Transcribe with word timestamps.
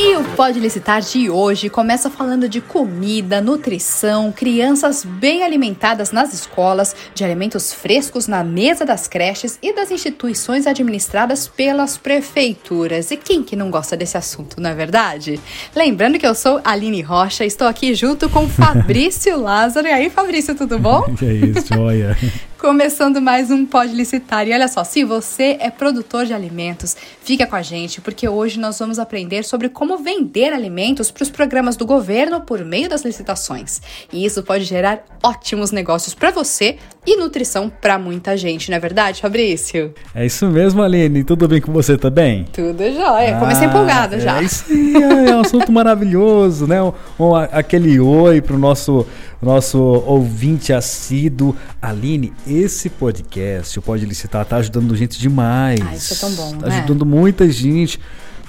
E 0.00 0.14
o 0.14 0.22
Pode 0.36 0.60
Licitar 0.60 1.00
de 1.00 1.28
hoje 1.28 1.68
começa 1.68 2.08
falando 2.08 2.48
de 2.48 2.60
comida, 2.60 3.40
nutrição, 3.40 4.30
crianças 4.30 5.04
bem 5.04 5.42
alimentadas 5.42 6.12
nas 6.12 6.32
escolas, 6.32 6.94
de 7.16 7.24
alimentos 7.24 7.72
frescos 7.72 8.28
na 8.28 8.44
mesa 8.44 8.84
das 8.84 9.08
creches 9.08 9.58
e 9.60 9.74
das 9.74 9.90
instituições 9.90 10.68
administradas 10.68 11.48
pelas 11.48 11.98
prefeituras. 11.98 13.10
E 13.10 13.16
quem 13.16 13.42
que 13.42 13.56
não 13.56 13.72
gosta 13.72 13.96
desse 13.96 14.16
assunto, 14.16 14.60
não 14.60 14.70
é 14.70 14.74
verdade? 14.74 15.40
Lembrando 15.74 16.16
que 16.16 16.26
eu 16.28 16.34
sou 16.36 16.60
Aline 16.62 17.02
Rocha, 17.02 17.44
estou 17.44 17.66
aqui 17.66 17.92
junto 17.92 18.30
com 18.30 18.46
Fabrício 18.48 19.36
Lázaro. 19.36 19.88
E 19.88 19.90
aí, 19.90 20.10
Fabrício, 20.10 20.54
tudo 20.54 20.78
bom? 20.78 21.12
Que 21.16 21.24
é 21.24 21.32
isso, 21.32 21.74
joia. 21.74 22.16
Começando 22.58 23.22
mais 23.22 23.52
um 23.52 23.64
Pode 23.64 23.94
Licitar. 23.94 24.48
E 24.48 24.52
olha 24.52 24.66
só, 24.66 24.82
se 24.82 25.04
você 25.04 25.56
é 25.60 25.70
produtor 25.70 26.26
de 26.26 26.34
alimentos, 26.34 26.96
fica 27.22 27.46
com 27.46 27.54
a 27.54 27.62
gente, 27.62 28.00
porque 28.00 28.28
hoje 28.28 28.58
nós 28.58 28.76
vamos 28.80 28.98
aprender 28.98 29.44
sobre 29.44 29.68
como 29.68 29.96
vender 29.98 30.52
alimentos 30.52 31.08
para 31.08 31.22
os 31.22 31.30
programas 31.30 31.76
do 31.76 31.86
governo 31.86 32.40
por 32.40 32.64
meio 32.64 32.88
das 32.88 33.04
licitações. 33.04 33.80
E 34.12 34.24
isso 34.24 34.42
pode 34.42 34.64
gerar 34.64 35.04
ótimos 35.22 35.70
negócios 35.70 36.14
para 36.14 36.32
você 36.32 36.78
e 37.06 37.16
nutrição 37.16 37.70
para 37.70 37.98
muita 37.98 38.36
gente, 38.36 38.70
não 38.70 38.76
é 38.76 38.80
verdade, 38.80 39.22
Fabrício? 39.22 39.94
É 40.14 40.26
isso 40.26 40.46
mesmo, 40.48 40.82
Aline. 40.82 41.24
Tudo 41.24 41.48
bem 41.48 41.60
com 41.60 41.72
você 41.72 41.96
também? 41.96 42.44
Tudo 42.52 42.82
jóia. 42.92 43.38
Comecei 43.38 43.66
ah, 43.66 43.70
empolgada 43.70 44.20
já. 44.20 44.40
É 44.40 44.42
isso 44.42 44.64
aí, 44.68 44.94
é 45.30 45.36
um 45.36 45.40
assunto 45.40 45.70
maravilhoso, 45.72 46.66
né? 46.66 46.82
Um, 46.82 46.92
um, 47.18 47.34
aquele 47.34 47.98
oi 47.98 48.42
para 48.42 48.56
o 48.56 48.58
nosso, 48.58 49.06
nosso 49.40 49.78
ouvinte 49.80 50.72
assíduo. 50.72 51.56
Aline, 51.80 52.32
esse 52.48 52.88
podcast, 52.88 53.78
o 53.78 53.82
Pode 53.82 54.04
Licitar, 54.04 54.44
tá 54.44 54.56
ajudando 54.56 54.96
gente 54.96 55.18
demais. 55.18 55.80
Ah, 55.80 55.94
isso 55.94 56.14
é 56.14 56.16
tão 56.16 56.30
bom, 56.32 56.56
Tá 56.58 56.66
né? 56.68 56.78
ajudando 56.78 57.04
muita 57.04 57.50
gente. 57.50 58.00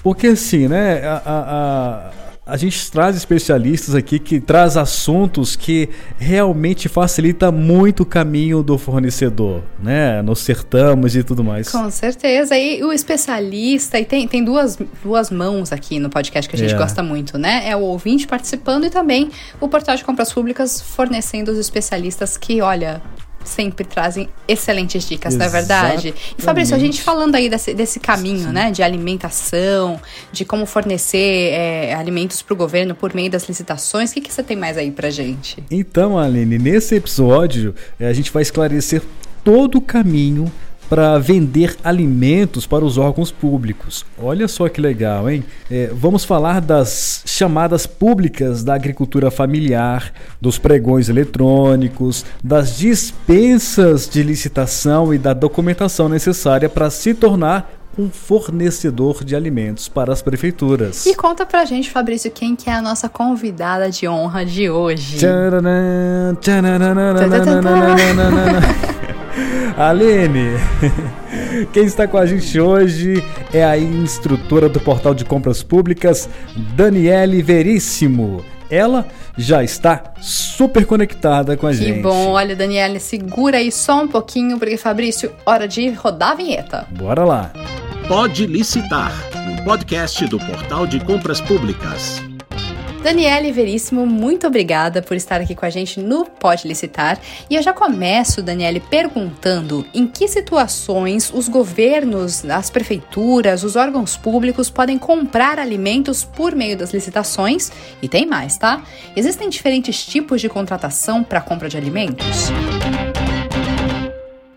Porque 0.02 0.28
assim, 0.28 0.68
né, 0.68 1.06
a, 1.06 1.22
a, 1.26 1.40
a, 2.46 2.54
a, 2.54 2.58
gente 2.58 2.90
traz 2.90 3.18
especialistas 3.18 3.94
aqui 3.94 4.18
que 4.18 4.40
traz 4.40 4.78
assuntos 4.78 5.58
que 5.58 5.90
realmente 6.18 6.88
facilita 6.88 7.52
muito 7.52 8.04
o 8.04 8.06
caminho 8.06 8.64
do 8.64 8.78
fornecedor, 8.78 9.62
né? 9.78 10.22
Nos 10.22 10.40
certames 10.40 11.16
e 11.16 11.24
tudo 11.24 11.44
mais. 11.44 11.70
Com 11.70 11.92
certeza. 11.92 12.58
E 12.58 12.82
o 12.82 12.94
especialista, 12.94 14.00
e 14.00 14.06
tem, 14.06 14.26
tem 14.26 14.42
duas, 14.42 14.78
duas 15.04 15.30
mãos 15.30 15.74
aqui 15.74 16.00
no 16.00 16.10
podcast 16.10 16.50
que 16.50 16.56
a 16.56 16.60
gente 16.60 16.74
é. 16.74 16.78
gosta 16.78 17.04
muito, 17.04 17.38
né? 17.38 17.68
É 17.68 17.76
o 17.76 17.82
ouvinte 17.82 18.26
participando 18.26 18.86
e 18.86 18.90
também 18.90 19.30
o 19.60 19.68
portal 19.68 19.98
de 19.98 20.06
compras 20.06 20.32
públicas 20.32 20.80
fornecendo 20.80 21.52
os 21.52 21.58
especialistas 21.58 22.38
que, 22.38 22.62
olha, 22.62 23.02
sempre 23.44 23.86
trazem 23.86 24.30
excelentes 24.48 25.08
dicas, 25.08 25.34
Exatamente. 25.34 25.68
não 25.68 25.76
é 25.76 25.82
verdade? 25.90 26.16
E 26.38 26.42
Fabrício, 26.42 26.76
a 26.76 26.80
gente 26.80 27.02
falando 27.02 27.36
aí 27.36 27.50
desse, 27.50 27.74
desse 27.74 28.00
caminho, 28.00 28.48
Sim. 28.48 28.52
né, 28.52 28.72
de 28.72 28.84
alimentação, 28.84 30.00
de 30.32 30.46
como 30.46 30.66
fornecer 30.66 31.52
é, 31.54 31.94
alimentos 31.96 32.42
para 32.42 32.54
o 32.54 32.58
governo 32.58 32.94
por 32.94 33.14
meio 33.14 33.30
das 33.30 33.48
licitações, 33.48 34.12
o 34.12 34.14
que, 34.14 34.22
que 34.22 34.34
você 34.34 34.44
tem 34.44 34.58
mais 34.58 34.78
aí 34.78 34.92
para 34.92 35.10
gente? 35.10 35.64
Então, 35.72 36.18
Aline, 36.18 36.58
nesse 36.58 36.96
episódio 36.96 37.74
é, 38.00 38.08
a 38.08 38.14
gente 38.14 38.32
vai 38.32 38.42
esclarecer 38.42 39.02
todo 39.44 39.78
o 39.78 39.82
caminho 39.82 40.52
para 40.90 41.20
vender 41.20 41.78
alimentos 41.84 42.66
para 42.66 42.84
os 42.84 42.98
órgãos 42.98 43.32
públicos. 43.32 44.06
Olha 44.22 44.48
só 44.48 44.68
que 44.68 44.82
legal, 44.82 45.30
hein? 45.30 45.46
É, 45.70 45.92
vamos 45.94 46.26
falar 46.26 46.60
das 46.60 47.22
chamadas 47.26 47.86
públicas 47.86 48.64
da 48.64 48.74
agricultura 48.74 49.30
familiar, 49.30 50.12
dos 50.42 50.58
pregões 50.58 51.08
eletrônicos, 51.08 52.26
das 52.44 52.78
dispensas 52.78 54.10
de 54.10 54.24
licitação 54.24 55.14
e 55.14 55.18
da 55.18 55.34
documentação 55.34 56.10
necessária 56.10 56.68
para 56.68 56.90
se 56.90 57.14
tornar 57.14 57.76
um 57.98 58.10
fornecedor 58.10 59.26
de 59.26 59.36
alimentos 59.36 59.90
para 59.90 60.14
as 60.14 60.22
prefeituras. 60.22 61.06
E 61.06 61.14
conta 61.14 61.46
pra 61.46 61.66
gente, 61.66 61.92
Fabrício, 61.92 62.32
quem 62.32 62.56
que 62.56 62.70
é 62.70 62.74
a 62.74 62.82
nossa 62.82 63.10
convidada 63.10 63.90
de 63.90 64.08
honra 64.08 64.46
de 64.46 64.70
hoje. 64.70 65.18
Aline, 69.78 70.58
quem 71.72 71.86
está 71.86 72.08
com 72.08 72.18
a 72.18 72.26
gente 72.26 72.60
hoje 72.60 73.24
é 73.54 73.64
a 73.64 73.78
instrutora 73.78 74.68
do 74.68 74.80
portal 74.80 75.14
de 75.14 75.24
compras 75.24 75.64
públicas, 75.64 76.30
Daniele 76.76 77.42
Veríssimo. 77.42 78.44
Ela 78.70 79.08
já 79.38 79.64
está 79.64 80.14
super 80.20 80.86
conectada 80.86 81.58
com 81.58 81.66
a 81.66 81.72
que 81.72 81.78
gente. 81.78 81.94
Que 81.96 82.02
bom. 82.02 82.32
Olha, 82.32 82.56
Daniele, 82.56 83.00
segura 83.00 83.58
aí 83.58 83.72
só 83.72 84.04
um 84.04 84.08
pouquinho, 84.08 84.60
porque, 84.60 84.78
Fabrício, 84.78 85.32
hora 85.46 85.68
de 85.68 85.90
rodar 85.92 86.32
a 86.32 86.36
vinheta. 86.36 86.88
Bora 86.92 87.24
lá. 87.24 87.52
Pode 88.08 88.46
licitar, 88.46 89.14
um 89.36 89.64
podcast 89.64 90.26
do 90.28 90.40
Portal 90.40 90.86
de 90.86 91.00
Compras 91.00 91.40
Públicas. 91.40 92.22
Daniele 93.02 93.54
Veríssimo, 93.54 94.06
muito 94.06 94.46
obrigada 94.46 95.02
por 95.02 95.16
estar 95.16 95.40
aqui 95.40 95.56
com 95.56 95.66
a 95.66 95.70
gente 95.70 96.02
no 96.02 96.26
Pode 96.26 96.68
Licitar. 96.68 97.18
E 97.50 97.56
eu 97.56 97.62
já 97.62 97.72
começo, 97.72 98.44
Daniele, 98.44 98.82
perguntando 98.82 99.86
em 99.94 100.06
que 100.06 100.28
situações 100.28 101.32
os 101.34 101.48
governos, 101.48 102.44
as 102.44 102.70
prefeituras, 102.70 103.64
os 103.64 103.78
órgãos 103.78 104.18
públicos 104.18 104.70
podem 104.70 105.00
comprar 105.00 105.60
alimentos 105.60 106.26
por 106.26 106.54
meio 106.54 106.78
das 106.78 106.94
licitações. 106.94 107.72
E 108.02 108.10
tem 108.10 108.26
mais, 108.26 108.58
tá? 108.58 108.84
Existem 109.16 109.48
diferentes 109.50 110.06
tipos 110.06 110.42
de 110.42 110.50
contratação 110.50 111.24
para 111.24 111.40
compra 111.40 111.70
de 111.70 111.78
alimentos? 111.78 112.50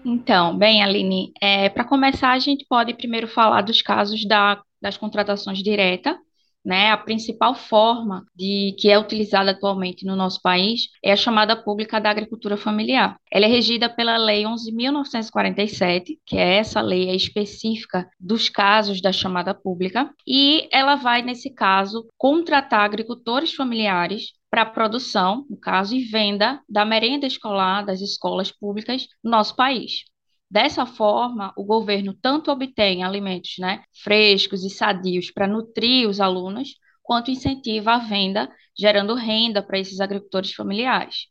Então, 0.04 0.58
bem, 0.58 0.82
Aline, 0.82 1.32
é, 1.40 1.68
para 1.68 1.84
começar, 1.84 2.32
a 2.32 2.38
gente 2.40 2.66
pode 2.68 2.92
primeiro 2.94 3.28
falar 3.28 3.62
dos 3.62 3.80
casos 3.80 4.26
da, 4.26 4.60
das 4.80 4.96
contratações 4.96 5.62
diretas, 5.62 6.16
né, 6.64 6.90
a 6.90 6.96
principal 6.96 7.54
forma 7.54 8.24
de 8.34 8.74
que 8.78 8.90
é 8.90 8.98
utilizada 8.98 9.50
atualmente 9.50 10.04
no 10.04 10.14
nosso 10.14 10.40
país 10.40 10.88
é 11.02 11.12
a 11.12 11.16
chamada 11.16 11.56
pública 11.56 12.00
da 12.00 12.10
agricultura 12.10 12.56
familiar. 12.56 13.16
Ela 13.30 13.46
é 13.46 13.48
regida 13.48 13.88
pela 13.88 14.16
Lei 14.16 14.44
11.947, 14.44 16.18
que 16.24 16.36
é 16.36 16.56
essa 16.56 16.80
lei 16.80 17.14
específica 17.14 18.08
dos 18.18 18.48
casos 18.48 19.00
da 19.00 19.12
chamada 19.12 19.54
pública, 19.54 20.10
e 20.26 20.68
ela 20.72 20.94
vai, 20.94 21.22
nesse 21.22 21.50
caso, 21.50 22.06
contratar 22.16 22.80
agricultores 22.80 23.54
familiares 23.54 24.32
para 24.50 24.62
a 24.62 24.66
produção, 24.66 25.46
no 25.48 25.56
caso, 25.56 25.96
e 25.96 26.04
venda 26.04 26.60
da 26.68 26.84
merenda 26.84 27.26
escolar 27.26 27.82
das 27.84 28.00
escolas 28.00 28.52
públicas 28.52 29.06
no 29.24 29.30
nosso 29.30 29.56
país. 29.56 30.04
Dessa 30.52 30.84
forma, 30.84 31.50
o 31.56 31.64
governo 31.64 32.12
tanto 32.12 32.50
obtém 32.50 33.02
alimentos 33.02 33.54
né, 33.58 33.82
frescos 34.04 34.62
e 34.62 34.68
sadios 34.68 35.30
para 35.30 35.48
nutrir 35.48 36.06
os 36.06 36.20
alunos, 36.20 36.74
quanto 37.02 37.30
incentiva 37.30 37.94
a 37.94 37.98
venda, 37.98 38.54
gerando 38.78 39.14
renda 39.14 39.62
para 39.62 39.78
esses 39.78 39.98
agricultores 39.98 40.52
familiares. 40.52 41.28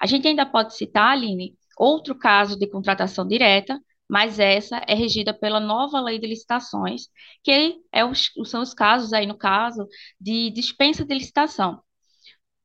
A 0.00 0.06
gente 0.06 0.26
ainda 0.26 0.44
pode 0.44 0.74
citar, 0.74 1.12
Aline, 1.12 1.54
outro 1.78 2.18
caso 2.18 2.58
de 2.58 2.66
contratação 2.66 3.24
direta, 3.24 3.80
mas 4.08 4.40
essa 4.40 4.78
é 4.88 4.94
regida 4.94 5.32
pela 5.32 5.60
nova 5.60 6.00
lei 6.00 6.18
de 6.18 6.26
licitações, 6.26 7.02
que 7.44 7.80
é 7.92 8.04
os, 8.04 8.32
são 8.46 8.60
os 8.60 8.74
casos 8.74 9.12
aí, 9.12 9.24
no 9.24 9.38
caso, 9.38 9.86
de 10.20 10.50
dispensa 10.50 11.04
de 11.04 11.14
licitação. 11.14 11.80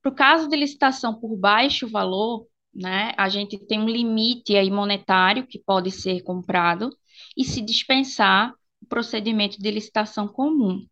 Para 0.01 0.11
o 0.11 0.15
caso 0.15 0.49
de 0.49 0.57
licitação 0.57 1.13
por 1.13 1.37
baixo 1.37 1.87
valor, 1.87 2.47
né? 2.74 3.13
A 3.18 3.30
gente 3.30 3.57
tem 3.57 3.80
um 3.80 3.88
limite 3.90 4.56
aí 4.56 4.69
monetário 4.69 5.46
que 5.47 5.59
pode 5.59 5.91
ser 5.91 6.22
comprado 6.22 6.90
e 7.35 7.44
se 7.44 7.62
dispensar 7.62 8.53
o 8.81 8.85
procedimento 8.88 9.57
de 9.59 9.72
licitação 9.72 10.28
comum. 10.28 10.85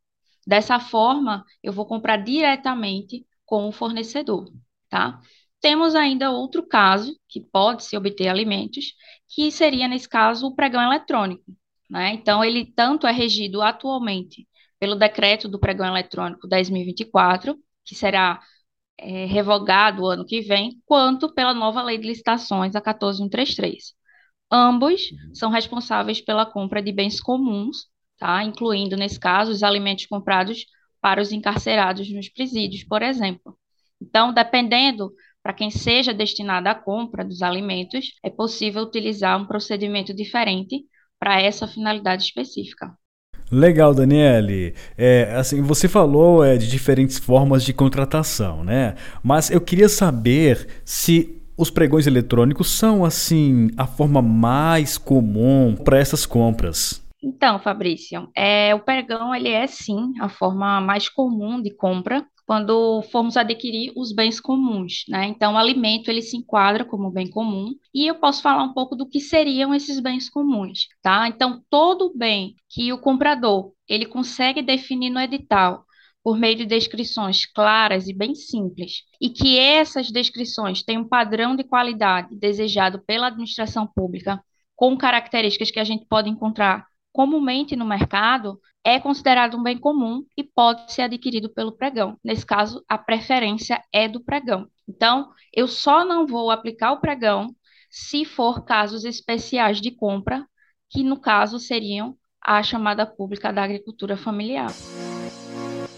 Dessa 0.46 0.80
forma, 0.80 1.44
eu 1.62 1.74
vou 1.74 1.86
comprar 1.86 2.18
diretamente 2.18 3.26
com 3.46 3.68
o 3.68 3.72
fornecedor, 3.72 4.52
tá? 4.90 5.20
Temos 5.60 5.96
ainda 5.96 6.32
outro 6.32 6.66
caso 6.66 7.18
que 7.28 7.42
pode 7.42 7.84
se 7.84 7.98
obter 7.98 8.28
alimentos, 8.28 8.94
que 9.28 9.52
seria 9.52 9.88
nesse 9.88 10.08
caso 10.08 10.48
o 10.48 10.56
pregão 10.56 10.82
eletrônico, 10.82 11.44
né? 11.90 12.14
Então 12.14 12.44
ele 12.44 12.66
tanto 12.66 13.08
é 13.08 13.12
regido 13.12 13.62
atualmente 13.62 14.48
pelo 14.80 14.96
decreto 14.96 15.48
do 15.48 15.60
pregão 15.60 15.88
eletrônico 15.88 16.48
10.024, 16.48 17.56
que 17.84 17.96
será 17.96 18.40
é, 18.98 19.26
revogado 19.26 20.04
o 20.04 20.08
ano 20.08 20.26
que 20.26 20.42
vem, 20.42 20.82
quanto 20.86 21.34
pela 21.34 21.54
nova 21.54 21.82
lei 21.82 21.98
de 21.98 22.08
licitações, 22.08 22.76
a 22.76 22.82
14133. 22.82 23.94
Ambos 24.52 25.12
uhum. 25.12 25.36
são 25.36 25.50
responsáveis 25.50 26.22
pela 26.22 26.46
compra 26.46 26.82
de 26.82 26.92
bens 26.92 27.20
comuns, 27.20 27.88
tá? 28.18 28.44
incluindo, 28.44 28.96
nesse 28.96 29.20
caso, 29.20 29.52
os 29.52 29.64
alimentos 29.64 30.06
comprados 30.06 30.66
para 31.02 31.22
os 31.22 31.32
encarcerados 31.32 32.12
nos 32.12 32.30
presídios, 32.30 32.84
por 32.84 33.02
exemplo. 33.02 33.58
Então, 34.02 34.34
dependendo 34.34 35.14
para 35.44 35.54
quem 35.54 35.70
seja 35.70 36.14
destinada 36.14 36.72
à 36.72 36.76
compra 36.76 37.24
dos 37.24 37.42
alimentos, 37.42 38.14
é 38.24 38.30
possível 38.30 38.84
utilizar 38.84 39.40
um 39.40 39.46
procedimento 39.46 40.14
diferente 40.14 40.86
para 41.20 41.42
essa 41.42 41.68
finalidade 41.68 42.24
específica. 42.24 42.94
Legal, 43.52 43.94
Daniele. 43.94 44.74
É, 44.98 45.34
assim, 45.36 45.62
você 45.62 45.88
falou 45.88 46.44
é, 46.44 46.58
de 46.58 46.68
diferentes 46.70 47.18
formas 47.18 47.64
de 47.64 47.74
contratação, 47.74 48.64
né? 48.64 48.96
Mas 49.24 49.50
eu 49.50 49.62
queria 49.62 49.88
saber 49.88 50.68
se 50.84 51.42
os 51.58 51.72
pregões 51.72 52.06
eletrônicos 52.06 52.70
são 52.70 53.04
assim 53.04 53.70
a 53.78 53.88
forma 53.88 54.22
mais 54.22 54.98
comum 54.98 55.76
para 55.76 55.98
essas 55.98 56.26
compras. 56.26 57.04
Então, 57.24 57.60
Fabrício, 57.60 58.30
é, 58.36 58.76
o 58.76 58.80
pregão 58.80 59.34
ele 59.34 59.50
é 59.50 59.66
sim 59.66 60.14
a 60.22 60.30
forma 60.30 60.80
mais 60.80 61.10
comum 61.10 61.62
de 61.62 61.74
compra 61.76 62.26
quando 62.48 63.02
formos 63.12 63.36
adquirir 63.36 63.92
os 63.94 64.14
bens 64.14 64.40
comuns, 64.40 65.04
né? 65.10 65.26
Então, 65.26 65.54
o 65.54 65.58
alimento 65.58 66.10
ele 66.10 66.22
se 66.22 66.38
enquadra 66.38 66.86
como 66.86 67.12
bem 67.12 67.30
comum 67.30 67.76
e 67.94 68.08
eu 68.08 68.16
posso 68.16 68.42
falar 68.42 68.64
um 68.64 68.74
pouco 68.74 68.96
do 68.96 69.06
que 69.06 69.20
seriam 69.20 69.76
esses 69.76 70.00
bens 70.00 70.30
comuns, 70.30 70.88
tá? 71.02 71.28
Então, 71.28 71.62
todo 71.70 72.14
bem 72.16 72.56
que 72.70 72.94
o 72.94 73.00
comprador 73.00 73.74
ele 73.86 74.06
consegue 74.06 74.62
definir 74.62 75.10
no 75.10 75.20
edital 75.20 75.84
por 76.24 76.38
meio 76.38 76.56
de 76.56 76.66
descrições 76.66 77.46
claras 77.46 78.08
e 78.08 78.14
bem 78.14 78.34
simples, 78.34 79.04
e 79.22 79.30
que 79.30 79.60
essas 79.60 80.10
descrições 80.10 80.82
têm 80.84 80.98
um 80.98 81.08
padrão 81.08 81.54
de 81.54 81.66
qualidade 81.66 82.34
desejado 82.34 83.04
pela 83.06 83.28
administração 83.28 83.86
pública, 83.86 84.42
com 84.74 84.98
características 84.98 85.70
que 85.70 85.80
a 85.82 85.84
gente 85.84 86.06
pode 86.06 86.30
encontrar 86.30 86.86
comumente 87.18 87.76
no 87.76 87.84
mercado, 87.84 88.62
é 88.84 89.00
considerado 89.00 89.58
um 89.58 89.64
bem 89.64 89.76
comum 89.76 90.24
e 90.38 90.44
pode 90.44 90.94
ser 90.94 91.02
adquirido 91.02 91.50
pelo 91.50 91.72
pregão. 91.72 92.16
Nesse 92.24 92.46
caso, 92.46 92.86
a 92.88 92.96
preferência 92.96 93.84
é 93.92 94.08
do 94.08 94.24
pregão. 94.24 94.68
Então, 94.88 95.32
eu 95.52 95.68
só 95.68 96.06
não 96.06 96.28
vou 96.28 96.52
aplicar 96.52 96.92
o 96.92 97.02
pregão 97.02 97.56
se 97.90 98.24
for 98.24 98.64
casos 98.64 99.04
especiais 99.04 99.82
de 99.82 99.90
compra, 99.90 100.46
que 100.92 101.04
no 101.04 101.20
caso 101.20 101.58
seriam 101.58 102.16
a 102.40 102.62
chamada 102.62 103.04
pública 103.04 103.52
da 103.52 103.64
agricultura 103.64 104.16
familiar. 104.16 104.70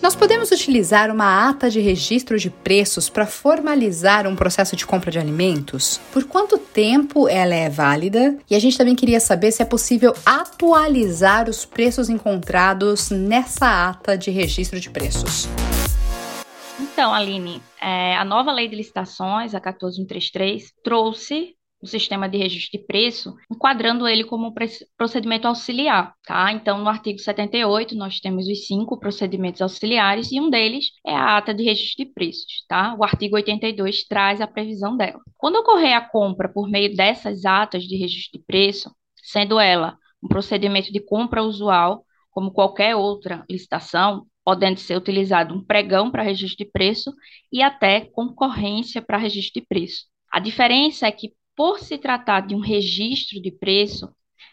Nós 0.02 0.16
podemos 0.16 0.50
utilizar 0.50 1.12
uma 1.12 1.50
ata 1.50 1.70
de 1.70 1.82
registro 1.82 2.40
de 2.40 2.50
preços 2.50 3.10
para 3.10 3.26
formalizar 3.26 4.26
um 4.28 4.36
processo 4.36 4.74
de 4.74 4.86
compra 4.86 5.12
de 5.12 5.20
alimentos? 5.20 6.00
Por 6.14 6.24
quanto 6.24 6.58
tempo 6.58 7.28
ela 7.28 7.54
é 7.54 7.70
válida? 7.70 8.38
E 8.50 8.56
a 8.56 8.60
gente 8.60 8.78
também 8.78 8.96
queria 8.96 9.20
saber 9.20 9.52
se 9.52 9.62
é 9.62 9.66
possível 9.66 10.14
atualizar 10.26 11.50
os 11.50 11.66
preços 11.66 12.08
encontrados 12.08 13.10
nessa 13.10 13.90
ata 13.90 14.18
de 14.18 14.32
registro 14.32 14.80
de 14.80 14.90
preços. 14.90 15.50
Então, 16.80 17.14
Aline, 17.14 17.62
é, 17.82 18.16
a 18.16 18.24
nova 18.24 18.54
lei 18.54 18.70
de 18.70 18.78
licitações, 18.78 19.54
a 19.54 19.60
14133, 19.60 20.72
trouxe 20.82 21.59
o 21.82 21.88
sistema 21.88 22.28
de 22.28 22.38
registro 22.38 22.78
de 22.78 22.86
preço, 22.86 23.36
enquadrando 23.50 24.08
ele 24.08 24.24
como 24.24 24.48
um 24.48 24.54
procedimento 24.98 25.48
auxiliar, 25.48 26.14
tá? 26.26 26.52
Então, 26.52 26.80
no 26.80 26.90
artigo 26.90 27.20
78, 27.20 27.96
nós 27.96 28.20
temos 28.20 28.48
os 28.48 28.68
cinco 28.68 29.00
procedimentos 29.00 29.62
auxiliares 29.62 30.32
e 30.32 30.40
um 30.42 30.50
deles 30.50 30.88
é 31.06 31.14
a 31.14 31.38
ata 31.38 31.54
de 31.54 31.64
registro 31.64 32.06
de 32.06 32.12
preços, 32.12 32.66
tá? 32.68 32.96
O 33.00 33.04
artigo 33.04 33.36
82 33.36 34.06
traz 34.06 34.42
a 34.42 34.48
previsão 34.48 34.98
dela. 34.98 35.20
Quando 35.38 35.56
ocorrer 35.58 35.96
a 35.96 36.02
compra 36.02 36.50
por 36.50 36.70
meio 36.70 36.94
dessas 36.96 37.46
atas 37.46 37.84
de 37.84 37.96
registro 37.96 38.40
de 38.40 38.46
preço, 38.46 38.94
sendo 39.24 39.60
ela 39.60 39.98
um 40.22 40.28
procedimento 40.28 40.92
de 40.92 41.00
compra 41.00 41.44
usual, 41.44 42.06
como 42.30 42.52
qualquer 42.52 42.96
outra 42.96 43.46
licitação, 43.50 44.26
podendo 44.44 44.80
ser 44.80 44.98
utilizado 44.98 45.54
um 45.54 45.64
pregão 45.64 46.12
para 46.12 46.24
registro 46.24 46.66
de 46.66 46.72
preço 46.72 47.14
e 47.52 47.62
até 47.62 48.02
concorrência 48.02 49.02
para 49.02 49.18
registro 49.18 49.62
de 49.62 49.68
preço. 49.68 50.06
A 50.32 50.40
diferença 50.40 51.08
é 51.08 51.12
que 51.12 51.34
por 51.60 51.80
se 51.80 51.98
tratar 51.98 52.48
de 52.48 52.56
um 52.56 52.62
registro 52.62 53.42
de 53.42 53.52
preço, 53.52 54.08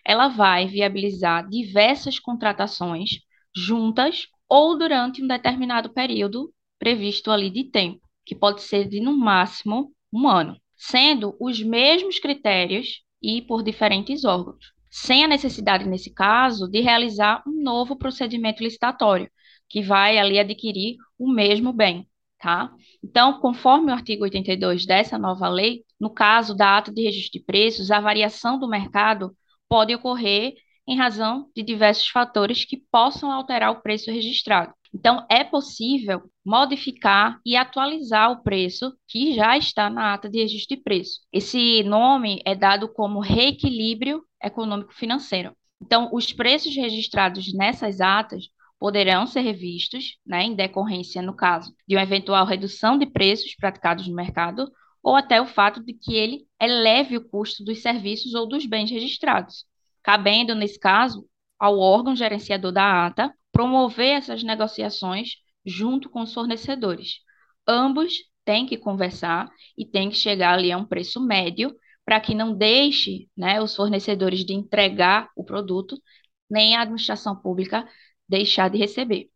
ela 0.04 0.26
vai 0.26 0.66
viabilizar 0.66 1.48
diversas 1.48 2.18
contratações 2.18 3.20
juntas 3.54 4.26
ou 4.48 4.76
durante 4.76 5.22
um 5.22 5.28
determinado 5.28 5.90
período 5.90 6.52
previsto 6.80 7.30
ali 7.30 7.48
de 7.48 7.62
tempo, 7.62 8.00
que 8.24 8.34
pode 8.34 8.62
ser 8.62 8.88
de 8.88 8.98
no 8.98 9.16
máximo 9.16 9.92
um 10.12 10.26
ano, 10.26 10.60
sendo 10.74 11.36
os 11.40 11.62
mesmos 11.62 12.18
critérios 12.18 13.04
e 13.22 13.40
por 13.40 13.62
diferentes 13.62 14.24
órgãos, 14.24 14.72
sem 14.90 15.22
a 15.22 15.28
necessidade, 15.28 15.88
nesse 15.88 16.12
caso, 16.12 16.68
de 16.68 16.80
realizar 16.80 17.40
um 17.46 17.62
novo 17.62 17.94
procedimento 17.94 18.64
licitatório, 18.64 19.30
que 19.68 19.80
vai 19.80 20.18
ali 20.18 20.40
adquirir 20.40 20.96
o 21.16 21.32
mesmo 21.32 21.72
bem, 21.72 22.04
tá? 22.38 22.70
Então, 23.02 23.40
conforme 23.40 23.90
o 23.90 23.94
artigo 23.94 24.24
82 24.24 24.86
dessa 24.86 25.18
nova 25.18 25.48
lei, 25.48 25.84
no 26.00 26.10
caso 26.10 26.54
da 26.54 26.78
ata 26.78 26.92
de 26.92 27.02
registro 27.02 27.38
de 27.38 27.44
preços, 27.44 27.90
a 27.90 28.00
variação 28.00 28.58
do 28.58 28.68
mercado 28.68 29.36
pode 29.68 29.94
ocorrer 29.94 30.54
em 30.86 30.96
razão 30.96 31.50
de 31.54 31.62
diversos 31.62 32.08
fatores 32.08 32.64
que 32.64 32.76
possam 32.90 33.32
alterar 33.32 33.72
o 33.72 33.82
preço 33.82 34.10
registrado. 34.10 34.72
Então, 34.94 35.26
é 35.28 35.42
possível 35.42 36.22
modificar 36.44 37.40
e 37.44 37.56
atualizar 37.56 38.30
o 38.30 38.42
preço 38.42 38.96
que 39.08 39.34
já 39.34 39.58
está 39.58 39.90
na 39.90 40.14
ata 40.14 40.28
de 40.28 40.38
registro 40.38 40.76
de 40.76 40.82
preço. 40.82 41.20
Esse 41.32 41.82
nome 41.82 42.40
é 42.46 42.54
dado 42.54 42.88
como 42.88 43.20
reequilíbrio 43.20 44.22
econômico-financeiro. 44.42 45.54
Então, 45.82 46.08
os 46.12 46.32
preços 46.32 46.74
registrados 46.74 47.52
nessas 47.52 48.00
atas 48.00 48.48
poderão 48.78 49.26
ser 49.26 49.40
revistos, 49.40 50.18
né, 50.24 50.44
em 50.44 50.54
decorrência, 50.54 51.22
no 51.22 51.34
caso, 51.34 51.74
de 51.88 51.96
uma 51.96 52.02
eventual 52.02 52.44
redução 52.44 52.98
de 52.98 53.06
preços 53.06 53.54
praticados 53.56 54.06
no 54.06 54.14
mercado 54.14 54.70
ou 55.02 55.14
até 55.14 55.40
o 55.40 55.46
fato 55.46 55.82
de 55.84 55.94
que 55.94 56.14
ele 56.14 56.46
eleve 56.60 57.16
o 57.16 57.28
custo 57.28 57.64
dos 57.64 57.80
serviços 57.80 58.34
ou 58.34 58.46
dos 58.46 58.66
bens 58.66 58.90
registrados, 58.90 59.64
cabendo, 60.02 60.54
nesse 60.54 60.78
caso, 60.78 61.26
ao 61.58 61.78
órgão 61.78 62.14
gerenciador 62.14 62.72
da 62.72 63.06
ata 63.06 63.32
promover 63.52 64.18
essas 64.18 64.42
negociações 64.42 65.36
junto 65.64 66.10
com 66.10 66.20
os 66.22 66.34
fornecedores. 66.34 67.20
Ambos 67.66 68.14
têm 68.44 68.66
que 68.66 68.76
conversar 68.76 69.48
e 69.76 69.84
têm 69.84 70.10
que 70.10 70.16
chegar 70.16 70.54
ali 70.54 70.70
a 70.70 70.76
um 70.76 70.84
preço 70.84 71.20
médio 71.24 71.74
para 72.04 72.20
que 72.20 72.34
não 72.34 72.54
deixe 72.54 73.28
né, 73.36 73.60
os 73.60 73.74
fornecedores 73.74 74.44
de 74.44 74.52
entregar 74.52 75.30
o 75.34 75.42
produto, 75.42 76.00
nem 76.48 76.76
a 76.76 76.82
administração 76.82 77.34
pública 77.34 77.88
deixar 78.28 78.68
de 78.68 78.78
receber. 78.78 79.28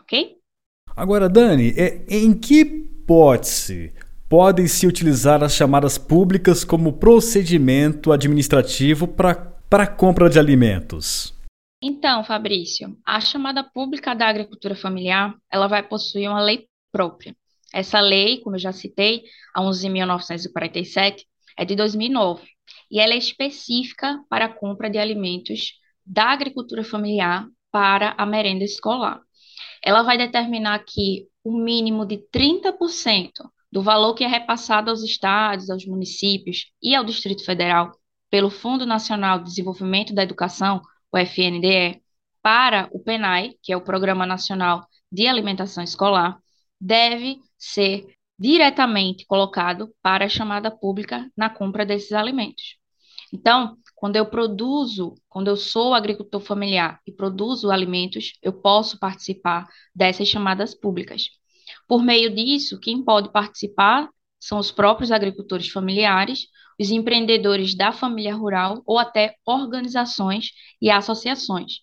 Ok? 0.00 0.36
Agora, 0.94 1.28
Dani, 1.28 1.72
é, 1.76 2.04
em 2.08 2.34
que 2.34 2.60
hipótese 2.60 3.94
podem 4.28 4.66
se 4.66 4.86
utilizar 4.86 5.42
as 5.42 5.54
chamadas 5.54 5.98
públicas 5.98 6.64
como 6.64 6.94
procedimento 6.94 8.12
administrativo 8.12 9.06
para 9.06 9.56
a 9.70 9.86
compra 9.86 10.28
de 10.28 10.38
alimentos? 10.38 11.34
Então, 11.82 12.22
Fabrício, 12.24 12.96
a 13.04 13.20
chamada 13.20 13.64
pública 13.64 14.14
da 14.14 14.28
agricultura 14.28 14.74
familiar, 14.74 15.34
ela 15.50 15.66
vai 15.66 15.82
possuir 15.82 16.28
uma 16.30 16.40
lei 16.40 16.66
própria. 16.92 17.34
Essa 17.72 18.00
lei, 18.00 18.40
como 18.40 18.56
eu 18.56 18.60
já 18.60 18.72
citei, 18.72 19.22
a 19.54 19.60
11.947, 19.62 21.24
é 21.56 21.64
de 21.64 21.74
2009 21.74 22.42
e 22.90 23.00
ela 23.00 23.14
é 23.14 23.16
específica 23.16 24.22
para 24.28 24.44
a 24.44 24.52
compra 24.52 24.88
de 24.88 24.98
alimentos 24.98 25.72
da 26.04 26.32
agricultura 26.32 26.84
familiar 26.84 27.46
para 27.72 28.14
a 28.16 28.24
merenda 28.24 28.62
escolar. 28.62 29.20
Ela 29.82 30.02
vai 30.02 30.16
determinar 30.16 30.78
que 30.84 31.26
o 31.42 31.52
mínimo 31.52 32.06
de 32.06 32.18
30% 32.32 33.32
do 33.72 33.82
valor 33.82 34.14
que 34.14 34.22
é 34.22 34.28
repassado 34.28 34.90
aos 34.90 35.02
estados, 35.02 35.70
aos 35.70 35.86
municípios 35.86 36.66
e 36.80 36.94
ao 36.94 37.02
Distrito 37.02 37.44
Federal 37.44 37.90
pelo 38.30 38.50
Fundo 38.50 38.86
Nacional 38.86 39.38
de 39.38 39.44
Desenvolvimento 39.44 40.14
da 40.14 40.22
Educação, 40.22 40.80
o 41.10 41.18
FNDE, 41.18 42.00
para 42.42 42.88
o 42.92 42.98
PENAI, 42.98 43.54
que 43.62 43.72
é 43.72 43.76
o 43.76 43.84
Programa 43.84 44.26
Nacional 44.26 44.86
de 45.10 45.26
Alimentação 45.26 45.82
Escolar, 45.82 46.38
deve 46.80 47.38
ser 47.58 48.06
diretamente 48.38 49.24
colocado 49.26 49.94
para 50.02 50.24
a 50.24 50.28
chamada 50.28 50.70
pública 50.70 51.30
na 51.36 51.48
compra 51.48 51.86
desses 51.86 52.12
alimentos. 52.12 52.76
Então, 53.32 53.76
quando 54.02 54.16
eu 54.16 54.26
produzo, 54.26 55.14
quando 55.28 55.46
eu 55.46 55.56
sou 55.56 55.94
agricultor 55.94 56.40
familiar 56.40 57.00
e 57.06 57.12
produzo 57.12 57.70
alimentos, 57.70 58.32
eu 58.42 58.52
posso 58.52 58.98
participar 58.98 59.64
dessas 59.94 60.26
chamadas 60.26 60.74
públicas. 60.74 61.28
Por 61.86 62.02
meio 62.02 62.34
disso, 62.34 62.80
quem 62.80 63.00
pode 63.04 63.30
participar 63.30 64.08
são 64.40 64.58
os 64.58 64.72
próprios 64.72 65.12
agricultores 65.12 65.68
familiares, 65.68 66.48
os 66.80 66.90
empreendedores 66.90 67.76
da 67.76 67.92
família 67.92 68.34
rural 68.34 68.82
ou 68.84 68.98
até 68.98 69.36
organizações 69.46 70.48
e 70.80 70.90
associações. 70.90 71.74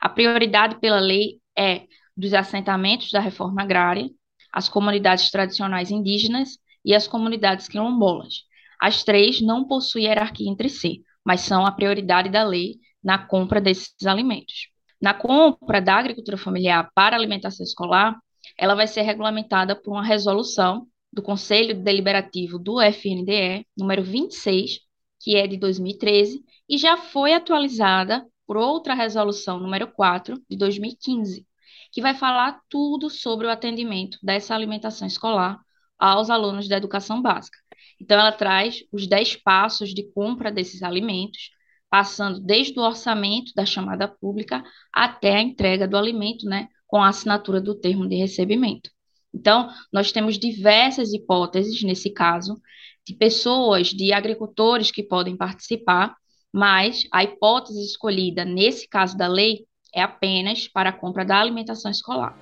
A 0.00 0.08
prioridade 0.08 0.80
pela 0.80 0.98
lei 0.98 1.38
é 1.56 1.82
dos 2.16 2.34
assentamentos 2.34 3.08
da 3.12 3.20
reforma 3.20 3.62
agrária, 3.62 4.10
as 4.52 4.68
comunidades 4.68 5.30
tradicionais 5.30 5.92
indígenas 5.92 6.58
e 6.84 6.92
as 6.92 7.06
comunidades 7.06 7.68
quilombolas. 7.68 8.42
As 8.80 9.04
três 9.04 9.40
não 9.40 9.64
possuem 9.64 10.06
hierarquia 10.06 10.50
entre 10.50 10.68
si, 10.68 11.04
mas 11.24 11.42
são 11.42 11.66
a 11.66 11.72
prioridade 11.72 12.28
da 12.30 12.42
lei 12.42 12.76
na 13.02 13.18
compra 13.18 13.60
desses 13.60 14.06
alimentos. 14.06 14.68
Na 15.00 15.12
compra 15.12 15.80
da 15.80 15.96
agricultura 15.96 16.36
familiar 16.36 16.90
para 16.94 17.16
alimentação 17.16 17.64
escolar, 17.64 18.16
ela 18.56 18.74
vai 18.74 18.86
ser 18.86 19.02
regulamentada 19.02 19.74
por 19.74 19.92
uma 19.92 20.04
resolução 20.04 20.86
do 21.12 21.22
Conselho 21.22 21.74
Deliberativo 21.74 22.58
do 22.58 22.80
FNDE, 22.80 23.66
número 23.76 24.02
26, 24.02 24.78
que 25.20 25.36
é 25.36 25.46
de 25.46 25.56
2013, 25.56 26.42
e 26.68 26.78
já 26.78 26.96
foi 26.96 27.34
atualizada 27.34 28.26
por 28.46 28.56
outra 28.56 28.94
resolução, 28.94 29.58
número 29.60 29.88
4, 29.88 30.40
de 30.48 30.56
2015, 30.56 31.46
que 31.92 32.00
vai 32.00 32.14
falar 32.14 32.60
tudo 32.68 33.10
sobre 33.10 33.46
o 33.46 33.50
atendimento 33.50 34.18
dessa 34.22 34.54
alimentação 34.54 35.06
escolar 35.06 35.60
aos 35.98 36.30
alunos 36.30 36.68
da 36.68 36.76
educação 36.76 37.20
básica. 37.20 37.58
Então, 38.00 38.18
ela 38.18 38.32
traz 38.32 38.82
os 38.92 39.06
10 39.06 39.36
passos 39.36 39.94
de 39.94 40.02
compra 40.12 40.50
desses 40.50 40.82
alimentos, 40.82 41.50
passando 41.90 42.40
desde 42.40 42.78
o 42.78 42.82
orçamento 42.82 43.52
da 43.54 43.66
chamada 43.66 44.08
pública 44.08 44.64
até 44.92 45.36
a 45.36 45.42
entrega 45.42 45.86
do 45.86 45.96
alimento, 45.96 46.46
né, 46.46 46.68
com 46.86 47.02
a 47.02 47.08
assinatura 47.08 47.60
do 47.60 47.74
termo 47.74 48.08
de 48.08 48.16
recebimento. 48.16 48.90
Então, 49.34 49.68
nós 49.92 50.12
temos 50.12 50.38
diversas 50.38 51.12
hipóteses 51.12 51.82
nesse 51.82 52.10
caso, 52.10 52.60
de 53.06 53.14
pessoas, 53.14 53.88
de 53.88 54.12
agricultores 54.12 54.90
que 54.90 55.02
podem 55.02 55.36
participar, 55.36 56.14
mas 56.52 57.04
a 57.12 57.24
hipótese 57.24 57.82
escolhida 57.82 58.44
nesse 58.44 58.88
caso 58.88 59.16
da 59.16 59.26
lei 59.26 59.66
é 59.94 60.02
apenas 60.02 60.68
para 60.68 60.90
a 60.90 60.92
compra 60.92 61.24
da 61.24 61.40
alimentação 61.40 61.90
escolar. 61.90 62.36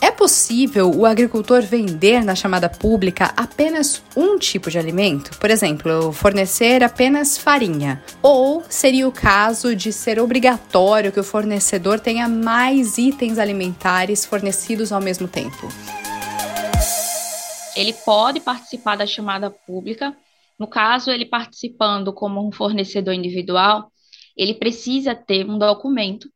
É 0.00 0.10
possível 0.10 0.90
o 0.90 1.06
agricultor 1.06 1.62
vender 1.62 2.22
na 2.22 2.34
chamada 2.34 2.68
pública 2.68 3.32
apenas 3.36 4.02
um 4.14 4.38
tipo 4.38 4.70
de 4.70 4.78
alimento? 4.78 5.38
Por 5.38 5.50
exemplo, 5.50 6.12
fornecer 6.12 6.82
apenas 6.84 7.38
farinha? 7.38 8.02
Ou 8.22 8.62
seria 8.68 9.08
o 9.08 9.12
caso 9.12 9.74
de 9.74 9.92
ser 9.92 10.20
obrigatório 10.20 11.10
que 11.10 11.20
o 11.20 11.24
fornecedor 11.24 11.98
tenha 11.98 12.28
mais 12.28 12.98
itens 12.98 13.38
alimentares 13.38 14.26
fornecidos 14.26 14.92
ao 14.92 15.00
mesmo 15.00 15.26
tempo? 15.26 15.68
Ele 17.74 17.92
pode 17.92 18.40
participar 18.40 18.96
da 18.96 19.06
chamada 19.06 19.50
pública. 19.50 20.14
No 20.58 20.66
caso, 20.66 21.10
ele 21.10 21.26
participando 21.26 22.12
como 22.12 22.46
um 22.46 22.52
fornecedor 22.52 23.14
individual, 23.14 23.90
ele 24.36 24.54
precisa 24.54 25.14
ter 25.14 25.48
um 25.48 25.58
documento 25.58 26.28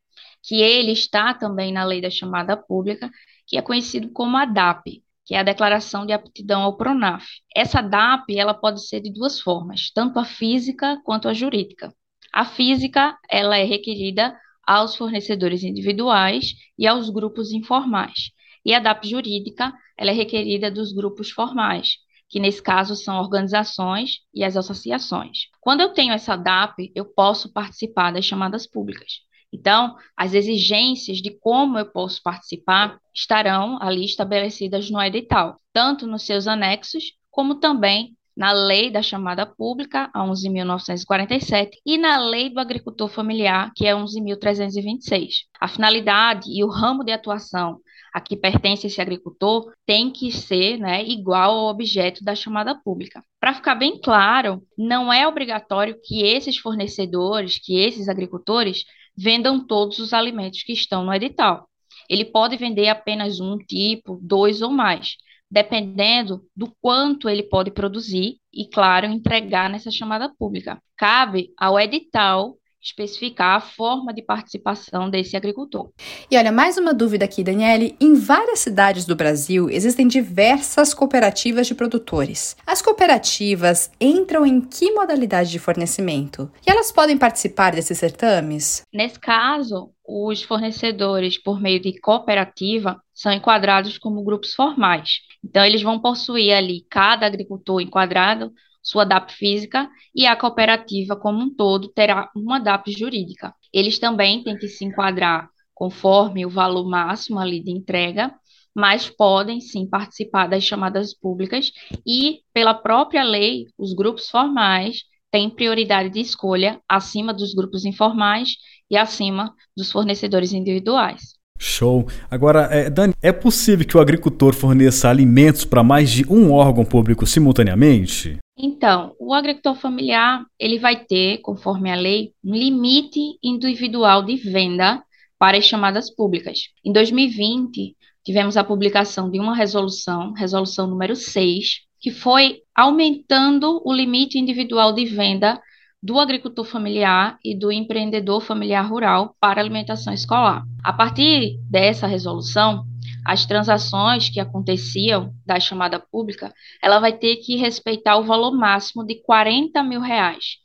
que 0.43 0.61
ele 0.61 0.91
está 0.91 1.33
também 1.33 1.71
na 1.71 1.83
lei 1.83 2.01
da 2.01 2.09
chamada 2.09 2.57
pública, 2.57 3.09
que 3.51 3.57
é 3.57 3.61
conhecido 3.61 4.09
como 4.13 4.37
a 4.37 4.45
DAP, 4.45 5.03
que 5.25 5.35
é 5.35 5.39
a 5.39 5.43
Declaração 5.43 6.05
de 6.05 6.13
Aptidão 6.13 6.61
ao 6.61 6.77
PRONAF. 6.77 7.27
Essa 7.53 7.81
DAP, 7.81 8.29
ela 8.37 8.53
pode 8.53 8.87
ser 8.87 9.01
de 9.01 9.11
duas 9.11 9.41
formas, 9.41 9.91
tanto 9.93 10.17
a 10.19 10.23
física 10.23 11.01
quanto 11.03 11.27
a 11.27 11.33
jurídica. 11.33 11.93
A 12.31 12.45
física, 12.45 13.17
ela 13.29 13.57
é 13.57 13.65
requerida 13.65 14.33
aos 14.65 14.95
fornecedores 14.95 15.63
individuais 15.63 16.53
e 16.79 16.87
aos 16.87 17.09
grupos 17.09 17.51
informais. 17.51 18.31
E 18.63 18.73
a 18.73 18.79
DAP 18.79 19.03
jurídica, 19.09 19.73
ela 19.97 20.11
é 20.11 20.13
requerida 20.13 20.71
dos 20.71 20.93
grupos 20.93 21.29
formais, 21.29 21.97
que 22.29 22.39
nesse 22.39 22.63
caso 22.63 22.95
são 22.95 23.19
organizações 23.19 24.19
e 24.33 24.45
as 24.45 24.55
associações. 24.55 25.49
Quando 25.59 25.81
eu 25.81 25.89
tenho 25.89 26.13
essa 26.13 26.37
DAP, 26.37 26.89
eu 26.95 27.03
posso 27.03 27.51
participar 27.51 28.11
das 28.11 28.23
chamadas 28.23 28.65
públicas. 28.65 29.29
Então, 29.51 29.95
as 30.15 30.33
exigências 30.33 31.17
de 31.17 31.31
como 31.39 31.77
eu 31.77 31.85
posso 31.85 32.21
participar 32.23 32.97
estarão 33.13 33.77
ali 33.81 34.05
estabelecidas 34.05 34.89
no 34.89 35.01
edital, 35.01 35.57
tanto 35.73 36.07
nos 36.07 36.23
seus 36.23 36.47
anexos, 36.47 37.13
como 37.29 37.55
também 37.55 38.15
na 38.35 38.53
Lei 38.53 38.89
da 38.89 39.01
Chamada 39.01 39.45
Pública, 39.45 40.09
a 40.13 40.25
11.947, 40.25 41.71
e 41.85 41.97
na 41.97 42.17
Lei 42.17 42.49
do 42.49 42.59
Agricultor 42.59 43.09
Familiar, 43.09 43.71
que 43.75 43.85
é 43.85 43.93
11.326. 43.93 45.45
A 45.59 45.67
finalidade 45.67 46.49
e 46.49 46.63
o 46.63 46.69
ramo 46.69 47.03
de 47.03 47.11
atuação 47.11 47.79
a 48.13 48.19
que 48.19 48.35
pertence 48.35 48.87
esse 48.87 48.99
agricultor 48.99 49.71
tem 49.85 50.11
que 50.11 50.31
ser 50.31 50.77
né, 50.77 51.03
igual 51.03 51.51
ao 51.51 51.69
objeto 51.69 52.23
da 52.23 52.35
chamada 52.35 52.75
pública. 52.75 53.23
Para 53.39 53.53
ficar 53.53 53.75
bem 53.75 53.99
claro, 53.99 54.61
não 54.77 55.11
é 55.11 55.27
obrigatório 55.27 55.97
que 56.03 56.23
esses 56.23 56.57
fornecedores, 56.57 57.57
que 57.57 57.79
esses 57.79 58.09
agricultores, 58.09 58.83
vendam 59.21 59.65
todos 59.65 59.99
os 59.99 60.13
alimentos 60.13 60.63
que 60.63 60.73
estão 60.73 61.03
no 61.03 61.13
edital. 61.13 61.67
Ele 62.09 62.25
pode 62.25 62.57
vender 62.57 62.87
apenas 62.87 63.39
um 63.39 63.57
tipo, 63.57 64.19
dois 64.21 64.61
ou 64.61 64.71
mais, 64.71 65.15
dependendo 65.49 66.43
do 66.55 66.73
quanto 66.81 67.29
ele 67.29 67.43
pode 67.43 67.71
produzir 67.71 68.37
e, 68.51 68.65
claro, 68.67 69.05
entregar 69.05 69.69
nessa 69.69 69.91
chamada 69.91 70.33
pública. 70.37 70.81
Cabe 70.97 71.53
ao 71.55 71.79
edital 71.79 72.57
especificar 72.81 73.57
a 73.57 73.61
forma 73.61 74.13
de 74.13 74.21
participação 74.21 75.09
desse 75.09 75.37
agricultor. 75.37 75.91
E 76.29 76.37
olha, 76.37 76.51
mais 76.51 76.77
uma 76.77 76.93
dúvida 76.93 77.25
aqui, 77.25 77.43
Daniele. 77.43 77.95
Em 77.99 78.15
várias 78.15 78.59
cidades 78.59 79.05
do 79.05 79.15
Brasil 79.15 79.69
existem 79.69 80.07
diversas 80.07 80.93
cooperativas 80.93 81.67
de 81.67 81.75
produtores. 81.75 82.55
As 82.65 82.81
cooperativas 82.81 83.91
entram 83.99 84.45
em 84.45 84.59
que 84.59 84.91
modalidade 84.91 85.51
de 85.51 85.59
fornecimento? 85.59 86.51
E 86.65 86.71
elas 86.71 86.91
podem 86.91 87.17
participar 87.17 87.73
desses 87.73 87.97
certames? 87.97 88.81
Nesse 88.91 89.19
caso, 89.19 89.91
os 90.07 90.41
fornecedores, 90.41 91.41
por 91.41 91.61
meio 91.61 91.79
de 91.79 91.99
cooperativa, 91.99 92.99
são 93.13 93.31
enquadrados 93.31 93.97
como 93.97 94.23
grupos 94.23 94.53
formais. 94.53 95.19
Então, 95.43 95.63
eles 95.63 95.81
vão 95.81 95.99
possuir 95.99 96.53
ali, 96.53 96.85
cada 96.89 97.25
agricultor 97.25 97.81
enquadrado, 97.81 98.51
sua 98.81 99.03
DAP 99.03 99.31
física 99.31 99.89
e 100.15 100.25
a 100.25 100.35
cooperativa 100.35 101.15
como 101.15 101.41
um 101.41 101.53
todo 101.53 101.89
terá 101.89 102.29
uma 102.35 102.59
DAP 102.59 102.91
jurídica. 102.91 103.53
Eles 103.73 103.99
também 103.99 104.43
têm 104.43 104.57
que 104.57 104.67
se 104.67 104.83
enquadrar 104.85 105.49
conforme 105.73 106.45
o 106.45 106.49
valor 106.49 106.87
máximo 106.87 107.39
ali 107.39 107.59
de 107.59 107.71
entrega, 107.71 108.33
mas 108.75 109.09
podem 109.09 109.59
sim 109.59 109.87
participar 109.87 110.47
das 110.47 110.63
chamadas 110.63 111.13
públicas 111.13 111.71
e, 112.05 112.39
pela 112.53 112.73
própria 112.73 113.23
lei, 113.23 113.65
os 113.77 113.93
grupos 113.93 114.29
formais 114.29 115.03
têm 115.31 115.49
prioridade 115.49 116.09
de 116.09 116.19
escolha 116.19 116.79
acima 116.87 117.33
dos 117.33 117.53
grupos 117.53 117.85
informais 117.85 118.57
e 118.89 118.97
acima 118.97 119.53
dos 119.75 119.91
fornecedores 119.91 120.51
individuais. 120.53 121.21
Show. 121.57 122.07
Agora, 122.29 122.67
é, 122.71 122.89
Dani, 122.89 123.13
é 123.21 123.31
possível 123.31 123.85
que 123.85 123.95
o 123.95 124.01
agricultor 124.01 124.53
forneça 124.53 125.09
alimentos 125.09 125.63
para 125.63 125.83
mais 125.83 126.09
de 126.09 126.25
um 126.27 126.51
órgão 126.51 126.83
público 126.83 127.25
simultaneamente? 127.25 128.39
Então, 128.63 129.15
o 129.19 129.33
agricultor 129.33 129.73
familiar, 129.73 130.45
ele 130.59 130.77
vai 130.77 131.03
ter, 131.03 131.39
conforme 131.39 131.91
a 131.91 131.95
lei, 131.95 132.31
um 132.43 132.53
limite 132.53 133.19
individual 133.43 134.23
de 134.23 134.35
venda 134.35 135.03
para 135.39 135.57
as 135.57 135.65
chamadas 135.65 136.13
públicas. 136.13 136.59
Em 136.85 136.93
2020, 136.93 137.95
tivemos 138.23 138.55
a 138.57 138.63
publicação 138.63 139.31
de 139.31 139.39
uma 139.39 139.55
resolução, 139.55 140.31
resolução 140.33 140.85
número 140.85 141.15
6, 141.15 141.79
que 141.99 142.11
foi 142.11 142.59
aumentando 142.75 143.81
o 143.83 143.91
limite 143.91 144.37
individual 144.37 144.93
de 144.93 145.05
venda 145.05 145.59
do 146.01 146.19
agricultor 146.19 146.65
familiar 146.65 147.39
e 147.43 147.57
do 147.57 147.71
empreendedor 147.71 148.41
familiar 148.41 148.87
rural 148.87 149.35
para 149.39 149.59
alimentação 149.59 150.13
escolar. 150.13 150.63
A 150.83 150.93
partir 150.93 151.57
dessa 151.67 152.05
resolução, 152.05 152.85
as 153.25 153.45
transações 153.45 154.29
que 154.29 154.39
aconteciam 154.39 155.33
da 155.45 155.59
chamada 155.59 155.99
pública, 155.99 156.53
ela 156.81 156.99
vai 156.99 157.17
ter 157.17 157.37
que 157.37 157.55
respeitar 157.55 158.17
o 158.17 158.23
valor 158.23 158.51
máximo 158.51 159.05
de 159.05 159.21
40 159.21 159.83
mil 159.83 160.01
reais. 160.01 160.57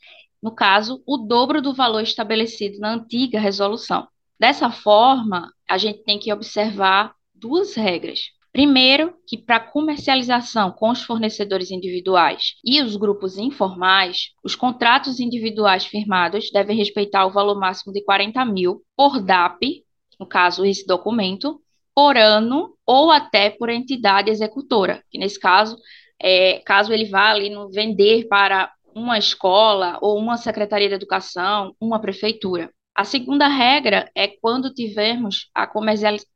No 0.43 0.55
caso, 0.55 1.03
o 1.07 1.17
dobro 1.17 1.61
do 1.61 1.75
valor 1.75 2.03
estabelecido 2.03 2.79
na 2.79 2.95
antiga 2.95 3.41
resolução. 3.41 4.07
Dessa 4.39 4.71
forma, 4.71 5.53
a 5.69 5.79
gente 5.79 6.05
tem 6.05 6.19
que 6.19 6.33
observar 6.33 7.15
duas 7.35 7.75
regras. 7.75 8.21
Primeiro, 8.53 9.15
que 9.27 9.37
para 9.37 9.61
comercialização 9.61 10.71
com 10.73 10.91
os 10.91 11.03
fornecedores 11.03 11.71
individuais 11.71 12.55
e 12.65 12.81
os 12.81 12.97
grupos 12.97 13.37
informais, 13.37 14.31
os 14.43 14.55
contratos 14.55 15.21
individuais 15.21 15.85
firmados 15.85 16.51
devem 16.51 16.77
respeitar 16.77 17.27
o 17.27 17.31
valor 17.31 17.59
máximo 17.59 17.93
de 17.93 18.03
40 18.03 18.43
mil 18.47 18.83
por 18.97 19.21
DAP, 19.21 19.85
no 20.19 20.27
caso, 20.27 20.65
esse 20.65 20.87
documento, 20.87 21.61
por 21.97 22.19
ano 22.19 22.76
ou 22.85 23.11
até 23.11 23.49
por 23.49 23.71
entidade 23.71 24.31
executora, 24.31 25.03
que 25.11 25.17
nesse 25.17 25.41
caso, 25.41 25.79
é, 26.21 26.59
caso 26.59 26.93
ele 26.93 27.07
vá 27.07 27.31
ali 27.31 27.49
no 27.49 27.71
vender 27.71 28.29
para 28.29 28.71
uma 28.95 29.17
escola 29.17 29.99
ou 30.03 30.19
uma 30.19 30.37
secretaria 30.37 30.91
de 30.91 30.95
educação, 30.95 31.75
uma 31.81 31.99
prefeitura. 31.99 32.71
A 32.95 33.03
segunda 33.03 33.49
regra 33.49 34.11
é 34.15 34.29
quando 34.29 34.73
tivermos 34.75 35.49
a 35.55 35.67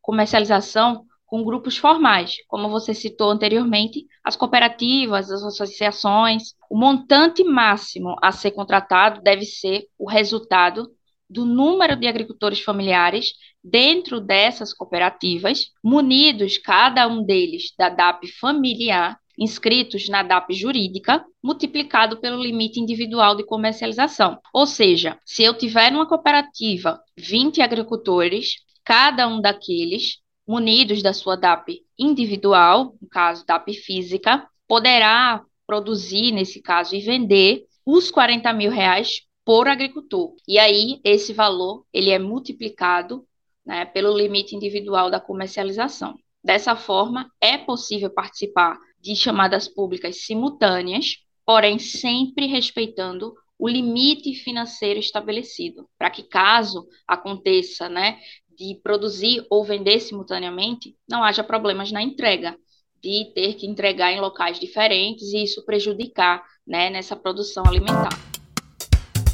comercialização 0.01 1.05
com 1.27 1.45
grupos 1.45 1.77
formais, 1.77 2.37
como 2.49 2.71
você 2.71 2.95
citou 2.95 3.31
anteriormente, 3.31 4.07
as 4.25 4.37
cooperativas, 4.37 5.31
as 5.31 5.43
associações. 5.43 6.55
O 6.71 6.77
montante 6.77 7.45
máximo 7.45 8.17
a 8.23 8.33
ser 8.33 8.51
contratado 8.53 9.21
deve 9.23 9.45
ser 9.45 9.87
o 9.99 10.09
resultado 10.09 10.91
do 11.31 11.47
número 11.47 11.95
de 11.95 12.09
agricultores 12.09 12.61
familiares 12.61 13.35
dentro 13.63 14.21
dessas 14.21 14.75
cooperativas, 14.75 15.71
munidos 15.83 16.59
cada 16.59 17.07
um 17.07 17.23
deles 17.23 17.73
da 17.79 17.89
DAP 17.89 18.27
familiar, 18.41 19.17
inscritos 19.39 20.09
na 20.09 20.25
DAP 20.25 20.53
jurídica, 20.53 21.25
multiplicado 21.43 22.21
pelo 22.21 22.43
limite 22.43 22.81
individual 22.81 23.37
de 23.37 23.45
comercialização. 23.45 24.39
Ou 24.53 24.67
seja, 24.67 25.19
se 25.25 25.43
eu 25.45 25.55
tiver 25.55 25.93
numa 25.93 26.09
cooperativa 26.09 27.01
20 27.17 27.63
agricultores, 27.63 28.57
cada 28.85 29.29
um 29.29 29.41
daqueles 29.41 30.19
munidos 30.47 31.01
da 31.01 31.13
sua 31.13 31.37
DAP 31.37 31.83
individual, 31.97 32.97
no 33.01 33.09
caso 33.09 33.47
DAP 33.47 33.73
física, 33.73 34.47
poderá 34.67 35.43
produzir, 35.65 36.33
nesse 36.33 36.61
caso, 36.61 36.97
e 36.97 37.01
vender 37.01 37.67
os 37.87 38.11
40 38.11 38.53
mil 38.53 38.71
reais 38.71 39.23
por 39.51 39.67
agricultor. 39.67 40.37
E 40.47 40.61
aí, 40.61 41.01
esse 41.03 41.33
valor, 41.33 41.85
ele 41.93 42.11
é 42.11 42.21
multiplicado 42.21 43.27
né, 43.67 43.85
pelo 43.85 44.17
limite 44.17 44.55
individual 44.55 45.11
da 45.11 45.19
comercialização. 45.19 46.15
Dessa 46.41 46.77
forma, 46.77 47.29
é 47.41 47.59
possível 47.59 48.11
participar 48.11 48.79
de 49.01 49.17
chamadas 49.17 49.67
públicas 49.67 50.25
simultâneas, 50.25 51.17
porém 51.45 51.81
sempre 51.81 52.47
respeitando 52.47 53.35
o 53.59 53.69
limite 53.69 54.35
financeiro 54.35 55.01
estabelecido, 55.01 55.85
para 55.99 56.11
que 56.11 56.23
caso 56.23 56.87
aconteça, 57.05 57.89
né, 57.89 58.21
de 58.57 58.79
produzir 58.85 59.45
ou 59.51 59.65
vender 59.65 59.99
simultaneamente, 59.99 60.95
não 61.09 61.25
haja 61.25 61.43
problemas 61.43 61.91
na 61.91 62.01
entrega, 62.01 62.57
de 63.03 63.33
ter 63.35 63.55
que 63.55 63.67
entregar 63.67 64.13
em 64.13 64.21
locais 64.21 64.61
diferentes 64.61 65.33
e 65.33 65.43
isso 65.43 65.67
prejudicar, 65.67 66.41
né, 66.65 66.89
nessa 66.89 67.17
produção 67.17 67.65
alimentar. 67.67 68.31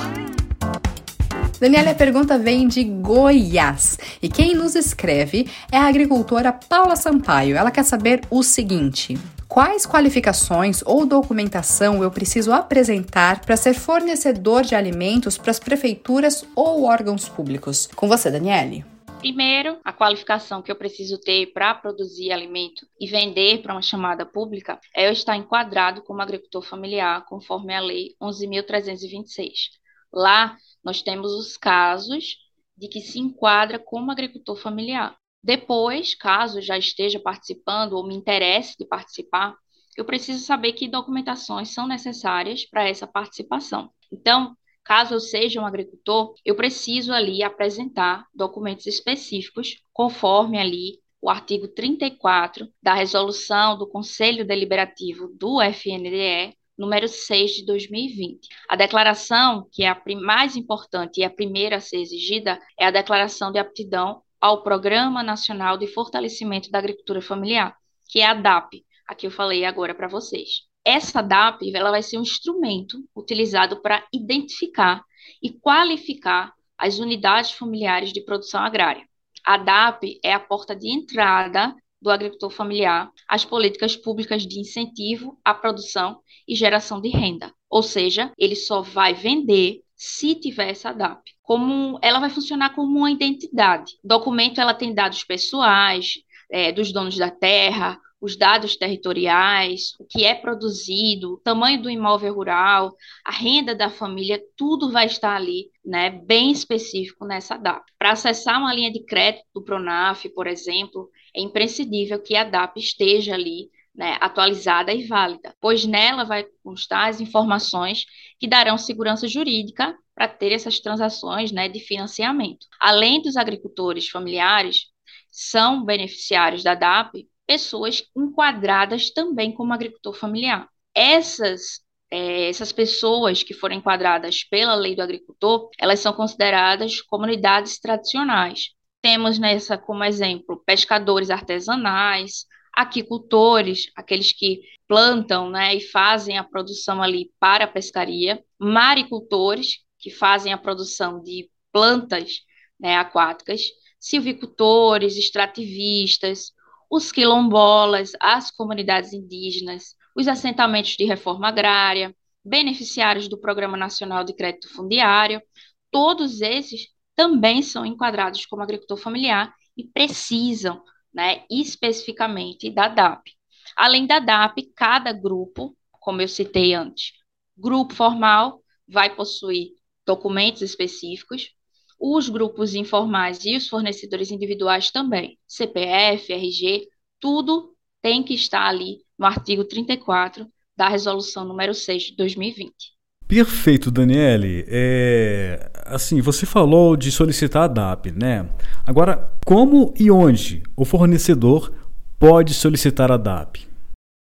Daniela, 1.64 1.92
a 1.92 1.94
pergunta 1.94 2.38
vem 2.38 2.68
de 2.68 2.84
Goiás. 2.84 3.98
E 4.20 4.28
quem 4.28 4.54
nos 4.54 4.74
escreve 4.74 5.48
é 5.72 5.78
a 5.78 5.86
agricultora 5.86 6.52
Paula 6.52 6.94
Sampaio. 6.94 7.56
Ela 7.56 7.70
quer 7.70 7.84
saber 7.84 8.20
o 8.30 8.42
seguinte: 8.42 9.16
Quais 9.48 9.86
qualificações 9.86 10.82
ou 10.84 11.06
documentação 11.06 12.02
eu 12.02 12.10
preciso 12.10 12.52
apresentar 12.52 13.40
para 13.40 13.56
ser 13.56 13.72
fornecedor 13.72 14.62
de 14.62 14.74
alimentos 14.74 15.38
para 15.38 15.52
as 15.52 15.58
prefeituras 15.58 16.46
ou 16.54 16.84
órgãos 16.84 17.30
públicos? 17.30 17.88
Com 17.96 18.08
você, 18.08 18.30
Daniele. 18.30 18.84
Primeiro, 19.20 19.78
a 19.82 19.90
qualificação 19.90 20.60
que 20.60 20.70
eu 20.70 20.76
preciso 20.76 21.18
ter 21.18 21.46
para 21.54 21.74
produzir 21.74 22.30
alimento 22.30 22.86
e 23.00 23.06
vender 23.06 23.62
para 23.62 23.72
uma 23.72 23.80
chamada 23.80 24.26
pública 24.26 24.78
é 24.94 25.08
eu 25.08 25.12
estar 25.12 25.34
enquadrado 25.34 26.02
como 26.02 26.20
agricultor 26.20 26.60
familiar, 26.60 27.24
conforme 27.24 27.74
a 27.74 27.80
Lei 27.80 28.10
11.326. 28.20 29.82
Lá, 30.14 30.56
nós 30.82 31.02
temos 31.02 31.32
os 31.32 31.56
casos 31.56 32.36
de 32.76 32.88
que 32.88 33.00
se 33.00 33.18
enquadra 33.18 33.78
como 33.78 34.10
agricultor 34.10 34.56
familiar. 34.56 35.16
Depois, 35.42 36.14
caso 36.14 36.60
já 36.60 36.78
esteja 36.78 37.18
participando 37.18 37.94
ou 37.94 38.06
me 38.06 38.14
interesse 38.14 38.76
de 38.78 38.86
participar, 38.86 39.56
eu 39.96 40.04
preciso 40.04 40.44
saber 40.44 40.72
que 40.72 40.88
documentações 40.88 41.70
são 41.70 41.86
necessárias 41.86 42.64
para 42.64 42.88
essa 42.88 43.06
participação. 43.06 43.90
Então, 44.12 44.56
caso 44.82 45.14
eu 45.14 45.20
seja 45.20 45.60
um 45.60 45.66
agricultor, 45.66 46.34
eu 46.44 46.56
preciso 46.56 47.12
ali 47.12 47.42
apresentar 47.42 48.26
documentos 48.34 48.86
específicos, 48.86 49.82
conforme 49.92 50.58
ali 50.58 51.00
o 51.20 51.30
artigo 51.30 51.68
34 51.68 52.68
da 52.82 52.94
resolução 52.94 53.78
do 53.78 53.86
Conselho 53.88 54.46
Deliberativo 54.46 55.28
do 55.38 55.60
FNDE, 55.62 56.56
número 56.76 57.08
6 57.08 57.52
de 57.52 57.66
2020. 57.66 58.48
A 58.68 58.76
declaração, 58.76 59.68
que 59.72 59.84
é 59.84 59.88
a 59.88 60.02
mais 60.20 60.56
importante 60.56 61.20
e 61.20 61.24
a 61.24 61.30
primeira 61.30 61.76
a 61.76 61.80
ser 61.80 61.98
exigida, 61.98 62.60
é 62.78 62.86
a 62.86 62.90
declaração 62.90 63.52
de 63.52 63.58
aptidão 63.58 64.22
ao 64.40 64.62
Programa 64.62 65.22
Nacional 65.22 65.78
de 65.78 65.86
Fortalecimento 65.86 66.70
da 66.70 66.78
Agricultura 66.78 67.22
Familiar, 67.22 67.74
que 68.08 68.20
é 68.20 68.26
a 68.26 68.34
DAP, 68.34 68.84
a 69.06 69.14
que 69.14 69.26
eu 69.26 69.30
falei 69.30 69.64
agora 69.64 69.94
para 69.94 70.08
vocês. 70.08 70.62
Essa 70.84 71.22
DAP 71.22 71.74
ela 71.74 71.90
vai 71.90 72.02
ser 72.02 72.18
um 72.18 72.22
instrumento 72.22 72.98
utilizado 73.16 73.80
para 73.80 74.06
identificar 74.12 75.02
e 75.42 75.50
qualificar 75.50 76.52
as 76.76 76.98
unidades 76.98 77.52
familiares 77.52 78.12
de 78.12 78.22
produção 78.22 78.60
agrária. 78.60 79.06
A 79.46 79.56
DAP 79.56 80.20
é 80.22 80.32
a 80.32 80.40
porta 80.40 80.74
de 80.74 80.90
entrada 80.90 81.74
do 82.04 82.10
agricultor 82.10 82.50
familiar 82.50 83.10
às 83.26 83.46
políticas 83.46 83.96
públicas 83.96 84.46
de 84.46 84.60
incentivo 84.60 85.40
à 85.42 85.54
produção 85.54 86.20
e 86.46 86.54
geração 86.54 87.00
de 87.00 87.08
renda. 87.08 87.50
Ou 87.70 87.82
seja, 87.82 88.30
ele 88.38 88.54
só 88.54 88.82
vai 88.82 89.14
vender 89.14 89.80
se 89.96 90.34
tiver 90.34 90.68
essa 90.68 90.92
DAP. 90.92 91.22
Como 91.42 91.98
ela 92.02 92.20
vai 92.20 92.28
funcionar 92.28 92.74
como 92.74 92.98
uma 92.98 93.10
identidade. 93.10 93.94
Documento 94.04 94.60
ela 94.60 94.74
tem 94.74 94.92
dados 94.92 95.24
pessoais 95.24 96.16
é, 96.52 96.70
dos 96.70 96.92
donos 96.92 97.16
da 97.16 97.30
terra, 97.30 97.98
os 98.20 98.36
dados 98.36 98.76
territoriais, 98.76 99.94
o 99.98 100.04
que 100.04 100.24
é 100.24 100.34
produzido, 100.34 101.34
o 101.34 101.36
tamanho 101.38 101.82
do 101.82 101.90
imóvel 101.90 102.34
rural, 102.34 102.94
a 103.24 103.30
renda 103.30 103.74
da 103.74 103.88
família, 103.88 104.42
tudo 104.56 104.90
vai 104.90 105.06
estar 105.06 105.36
ali, 105.36 105.70
né, 105.84 106.10
bem 106.10 106.50
específico 106.50 107.24
nessa 107.24 107.56
DAP. 107.56 107.84
Para 107.98 108.12
acessar 108.12 108.58
uma 108.58 108.74
linha 108.74 108.92
de 108.92 109.04
crédito 109.04 109.44
do 109.54 109.62
Pronaf, 109.62 110.26
por 110.30 110.46
exemplo, 110.46 111.10
é 111.34 111.40
imprescindível 111.40 112.20
que 112.20 112.36
a 112.36 112.44
DAP 112.44 112.78
esteja 112.78 113.34
ali 113.34 113.70
né, 113.94 114.16
atualizada 114.20 114.92
e 114.92 115.06
válida, 115.06 115.54
pois 115.60 115.84
nela 115.84 116.24
vai 116.24 116.44
constar 116.62 117.08
as 117.08 117.20
informações 117.20 118.04
que 118.40 118.48
darão 118.48 118.76
segurança 118.76 119.28
jurídica 119.28 119.96
para 120.14 120.28
ter 120.28 120.52
essas 120.52 120.80
transações 120.80 121.52
né, 121.52 121.68
de 121.68 121.80
financiamento. 121.80 122.66
Além 122.80 123.22
dos 123.22 123.36
agricultores 123.36 124.08
familiares, 124.08 124.86
são 125.30 125.84
beneficiários 125.84 126.62
da 126.62 126.74
DAP 126.74 127.26
pessoas 127.46 128.02
enquadradas 128.16 129.10
também 129.10 129.52
como 129.52 129.72
agricultor 129.72 130.14
familiar. 130.14 130.68
Essas 130.94 131.84
é, 132.10 132.48
essas 132.48 132.70
pessoas 132.70 133.42
que 133.42 133.52
foram 133.52 133.74
enquadradas 133.76 134.44
pela 134.44 134.74
lei 134.76 134.94
do 134.94 135.02
agricultor, 135.02 135.68
elas 135.78 135.98
são 135.98 136.12
consideradas 136.12 137.00
comunidades 137.02 137.80
tradicionais. 137.80 138.70
Temos 139.04 139.38
nessa 139.38 139.76
como 139.76 140.02
exemplo 140.02 140.62
pescadores 140.64 141.28
artesanais, 141.28 142.46
aquicultores, 142.72 143.92
aqueles 143.94 144.32
que 144.32 144.62
plantam 144.88 145.50
né, 145.50 145.74
e 145.74 145.80
fazem 145.82 146.38
a 146.38 146.42
produção 146.42 147.02
ali 147.02 147.30
para 147.38 147.66
a 147.66 147.68
pescaria, 147.68 148.42
maricultores, 148.58 149.80
que 149.98 150.08
fazem 150.08 150.54
a 150.54 150.56
produção 150.56 151.22
de 151.22 151.50
plantas 151.70 152.40
né, 152.80 152.96
aquáticas, 152.96 153.60
silvicultores, 154.00 155.18
extrativistas, 155.18 156.52
os 156.90 157.12
quilombolas, 157.12 158.12
as 158.18 158.50
comunidades 158.50 159.12
indígenas, 159.12 159.94
os 160.16 160.26
assentamentos 160.26 160.92
de 160.92 161.04
reforma 161.04 161.48
agrária, 161.48 162.16
beneficiários 162.42 163.28
do 163.28 163.38
Programa 163.38 163.76
Nacional 163.76 164.24
de 164.24 164.34
Crédito 164.34 164.72
Fundiário, 164.72 165.42
todos 165.90 166.40
esses 166.40 166.94
também 167.14 167.62
são 167.62 167.84
enquadrados 167.84 168.46
como 168.46 168.62
agricultor 168.62 168.96
familiar 168.96 169.54
e 169.76 169.84
precisam 169.84 170.82
né, 171.12 171.44
especificamente 171.50 172.70
da 172.70 172.88
DAP. 172.88 173.32
Além 173.76 174.06
da 174.06 174.18
DAP, 174.18 174.72
cada 174.74 175.12
grupo, 175.12 175.76
como 175.92 176.20
eu 176.20 176.28
citei 176.28 176.74
antes, 176.74 177.12
grupo 177.56 177.94
formal 177.94 178.62
vai 178.86 179.14
possuir 179.14 179.72
documentos 180.04 180.62
específicos, 180.62 181.54
os 181.98 182.28
grupos 182.28 182.74
informais 182.74 183.44
e 183.44 183.56
os 183.56 183.68
fornecedores 183.68 184.30
individuais 184.30 184.90
também, 184.90 185.38
CPF, 185.46 186.32
RG, 186.32 186.88
tudo 187.18 187.74
tem 188.02 188.22
que 188.22 188.34
estar 188.34 188.66
ali 188.66 188.98
no 189.18 189.24
artigo 189.24 189.64
34 189.64 190.46
da 190.76 190.88
resolução 190.88 191.44
número 191.44 191.72
6 191.72 192.02
de 192.02 192.16
2020. 192.16 192.93
Perfeito, 193.26 193.90
Daniele. 193.90 194.64
É, 194.68 195.70
assim, 195.86 196.20
você 196.20 196.46
falou 196.46 196.96
de 196.96 197.10
solicitar 197.10 197.64
a 197.64 197.68
DAP, 197.68 198.12
né? 198.12 198.48
Agora, 198.86 199.32
como 199.44 199.92
e 199.98 200.10
onde 200.10 200.62
o 200.76 200.84
fornecedor 200.84 201.72
pode 202.18 202.54
solicitar 202.54 203.10
a 203.10 203.16
DAP? 203.16 203.66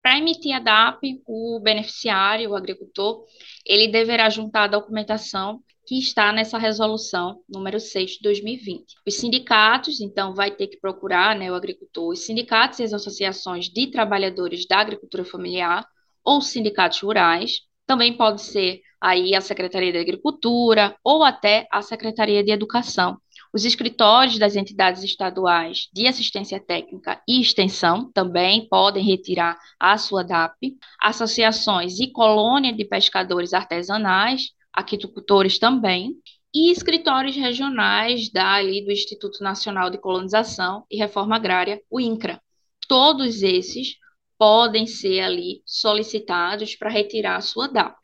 Para 0.01 0.19
emitir 0.19 0.55
a 0.55 0.59
DAP, 0.59 1.21
o 1.25 1.59
beneficiário, 1.59 2.51
o 2.51 2.55
agricultor, 2.55 3.23
ele 3.65 3.87
deverá 3.87 4.29
juntar 4.29 4.65
a 4.65 4.67
documentação 4.67 5.59
que 5.87 5.97
está 5.97 6.31
nessa 6.31 6.57
resolução 6.57 7.41
número 7.49 7.79
6 7.79 8.11
de 8.11 8.19
2020. 8.21 8.95
Os 9.05 9.15
sindicatos, 9.15 10.01
então, 10.01 10.33
vai 10.33 10.51
ter 10.51 10.67
que 10.67 10.79
procurar, 10.79 11.35
né, 11.35 11.51
o 11.51 11.55
agricultor, 11.55 12.09
os 12.09 12.25
sindicatos 12.25 12.79
e 12.79 12.83
as 12.83 12.93
associações 12.93 13.65
de 13.65 13.87
trabalhadores 13.87 14.67
da 14.67 14.79
agricultura 14.79 15.23
familiar 15.23 15.85
ou 16.23 16.41
sindicatos 16.41 16.99
rurais, 17.01 17.61
também 17.85 18.13
pode 18.17 18.41
ser 18.41 18.81
aí 18.99 19.35
a 19.35 19.41
Secretaria 19.41 19.93
da 19.93 19.99
Agricultura 19.99 20.95
ou 21.03 21.23
até 21.23 21.67
a 21.71 21.81
Secretaria 21.81 22.43
de 22.43 22.51
Educação, 22.51 23.19
Os 23.53 23.63
escritórios 23.63 24.37
das 24.37 24.57
entidades 24.57 25.01
estaduais 25.01 25.87
de 25.93 26.07
assistência 26.07 26.59
técnica 26.59 27.21
e 27.25 27.39
extensão 27.39 28.11
também 28.11 28.67
podem 28.67 29.01
retirar 29.01 29.57
a 29.79 29.97
sua 29.97 30.23
DAP. 30.23 30.75
Associações 31.01 32.01
e 32.01 32.11
colônia 32.11 32.73
de 32.73 32.83
pescadores 32.83 33.53
artesanais, 33.53 34.49
aquicultores 34.73 35.57
também. 35.57 36.15
E 36.53 36.69
escritórios 36.69 37.35
regionais 37.37 38.29
da, 38.29 38.55
ali, 38.55 38.83
do 38.83 38.91
Instituto 38.91 39.41
Nacional 39.41 39.89
de 39.89 39.99
Colonização 39.99 40.83
e 40.91 40.97
Reforma 40.97 41.37
Agrária, 41.37 41.81
o 41.89 41.97
INCRA. 41.97 42.41
Todos 42.89 43.41
esses 43.41 43.95
podem 44.37 44.85
ser 44.85 45.21
ali 45.21 45.61
solicitados 45.65 46.75
para 46.75 46.89
retirar 46.89 47.37
a 47.37 47.41
sua 47.41 47.67
DAP. 47.67 47.95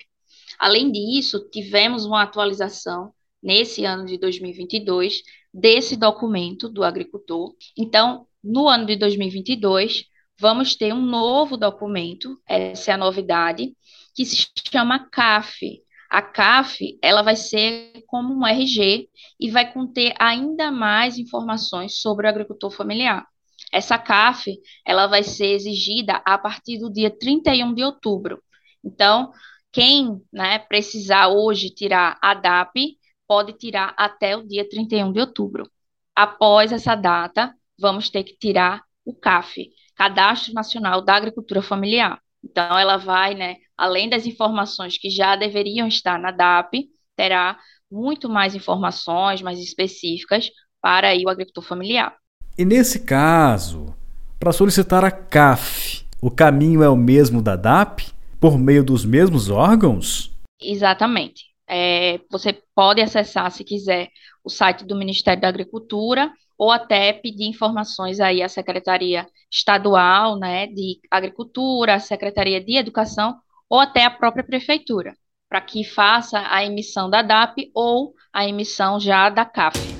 Além 0.59 0.91
disso, 0.91 1.49
tivemos 1.49 2.05
uma 2.05 2.23
atualização 2.23 3.13
nesse 3.41 3.83
ano 3.85 4.05
de 4.05 4.17
2022 4.17 5.23
desse 5.53 5.95
documento 5.95 6.69
do 6.69 6.83
agricultor. 6.83 7.55
Então, 7.77 8.27
no 8.43 8.67
ano 8.67 8.85
de 8.85 8.95
2022, 8.95 10.05
vamos 10.39 10.75
ter 10.75 10.93
um 10.93 11.01
novo 11.01 11.57
documento, 11.57 12.39
essa 12.47 12.91
é 12.91 12.93
a 12.93 12.97
novidade, 12.97 13.75
que 14.15 14.25
se 14.25 14.47
chama 14.71 15.09
CAF. 15.09 15.81
A 16.09 16.21
CAF, 16.21 16.97
ela 17.01 17.21
vai 17.21 17.35
ser 17.35 18.03
como 18.05 18.33
um 18.33 18.45
RG 18.45 19.09
e 19.39 19.49
vai 19.49 19.71
conter 19.71 20.13
ainda 20.19 20.71
mais 20.71 21.17
informações 21.17 21.99
sobre 21.99 22.27
o 22.27 22.29
agricultor 22.29 22.69
familiar. 22.71 23.25
Essa 23.71 23.97
CAF, 23.97 24.57
ela 24.85 25.07
vai 25.07 25.23
ser 25.23 25.53
exigida 25.53 26.21
a 26.25 26.37
partir 26.37 26.77
do 26.79 26.91
dia 26.91 27.09
31 27.09 27.73
de 27.73 27.83
outubro. 27.83 28.41
Então, 28.83 29.31
quem 29.71 30.21
né, 30.31 30.59
precisar 30.59 31.29
hoje 31.29 31.69
tirar 31.69 32.17
a 32.21 32.33
DAP, 32.33 32.97
pode 33.27 33.53
tirar 33.53 33.93
até 33.97 34.35
o 34.35 34.45
dia 34.45 34.67
31 34.67 35.13
de 35.13 35.21
outubro. 35.21 35.69
Após 36.15 36.71
essa 36.71 36.95
data, 36.95 37.55
vamos 37.79 38.09
ter 38.09 38.23
que 38.23 38.35
tirar 38.37 38.83
o 39.05 39.15
CAF, 39.15 39.69
Cadastro 39.95 40.53
Nacional 40.53 41.01
da 41.01 41.15
Agricultura 41.15 41.61
Familiar. 41.61 42.21
Então, 42.43 42.77
ela 42.77 42.97
vai, 42.97 43.33
né, 43.35 43.57
além 43.77 44.09
das 44.09 44.25
informações 44.25 44.97
que 44.97 45.09
já 45.09 45.35
deveriam 45.35 45.87
estar 45.87 46.19
na 46.19 46.31
DAP, 46.31 46.89
terá 47.15 47.57
muito 47.89 48.29
mais 48.29 48.55
informações 48.55 49.41
mais 49.41 49.59
específicas 49.59 50.49
para 50.81 51.15
o 51.15 51.29
agricultor 51.29 51.63
familiar. 51.63 52.20
E 52.57 52.65
nesse 52.65 52.99
caso, 52.99 53.95
para 54.39 54.51
solicitar 54.51 55.05
a 55.05 55.11
CAF, 55.11 56.05
o 56.21 56.29
caminho 56.29 56.83
é 56.83 56.89
o 56.89 56.95
mesmo 56.95 57.41
da 57.41 57.55
DAP, 57.55 58.11
por 58.39 58.57
meio 58.57 58.83
dos 58.83 59.05
mesmos 59.05 59.49
órgãos? 59.49 60.31
Exatamente. 60.61 61.45
É, 61.67 62.19
você 62.29 62.61
pode 62.75 63.01
acessar, 63.01 63.49
se 63.51 63.63
quiser, 63.63 64.09
o 64.43 64.49
site 64.49 64.85
do 64.85 64.95
Ministério 64.95 65.41
da 65.41 65.47
Agricultura 65.47 66.31
ou 66.57 66.69
até 66.69 67.13
pedir 67.13 67.45
informações 67.45 68.19
aí 68.19 68.41
à 68.43 68.49
Secretaria 68.49 69.25
Estadual 69.49 70.37
né, 70.37 70.67
de 70.67 70.99
Agricultura, 71.09 71.95
à 71.95 71.99
Secretaria 71.99 72.63
de 72.63 72.77
Educação 72.77 73.35
ou 73.69 73.79
até 73.79 74.03
a 74.05 74.11
própria 74.11 74.43
Prefeitura, 74.43 75.15
para 75.49 75.61
que 75.61 75.83
faça 75.83 76.43
a 76.49 76.63
emissão 76.63 77.09
da 77.09 77.21
DAP 77.21 77.71
ou 77.73 78.13
a 78.33 78.47
emissão 78.47 78.99
já 78.99 79.29
da 79.29 79.45
CAF. 79.45 79.90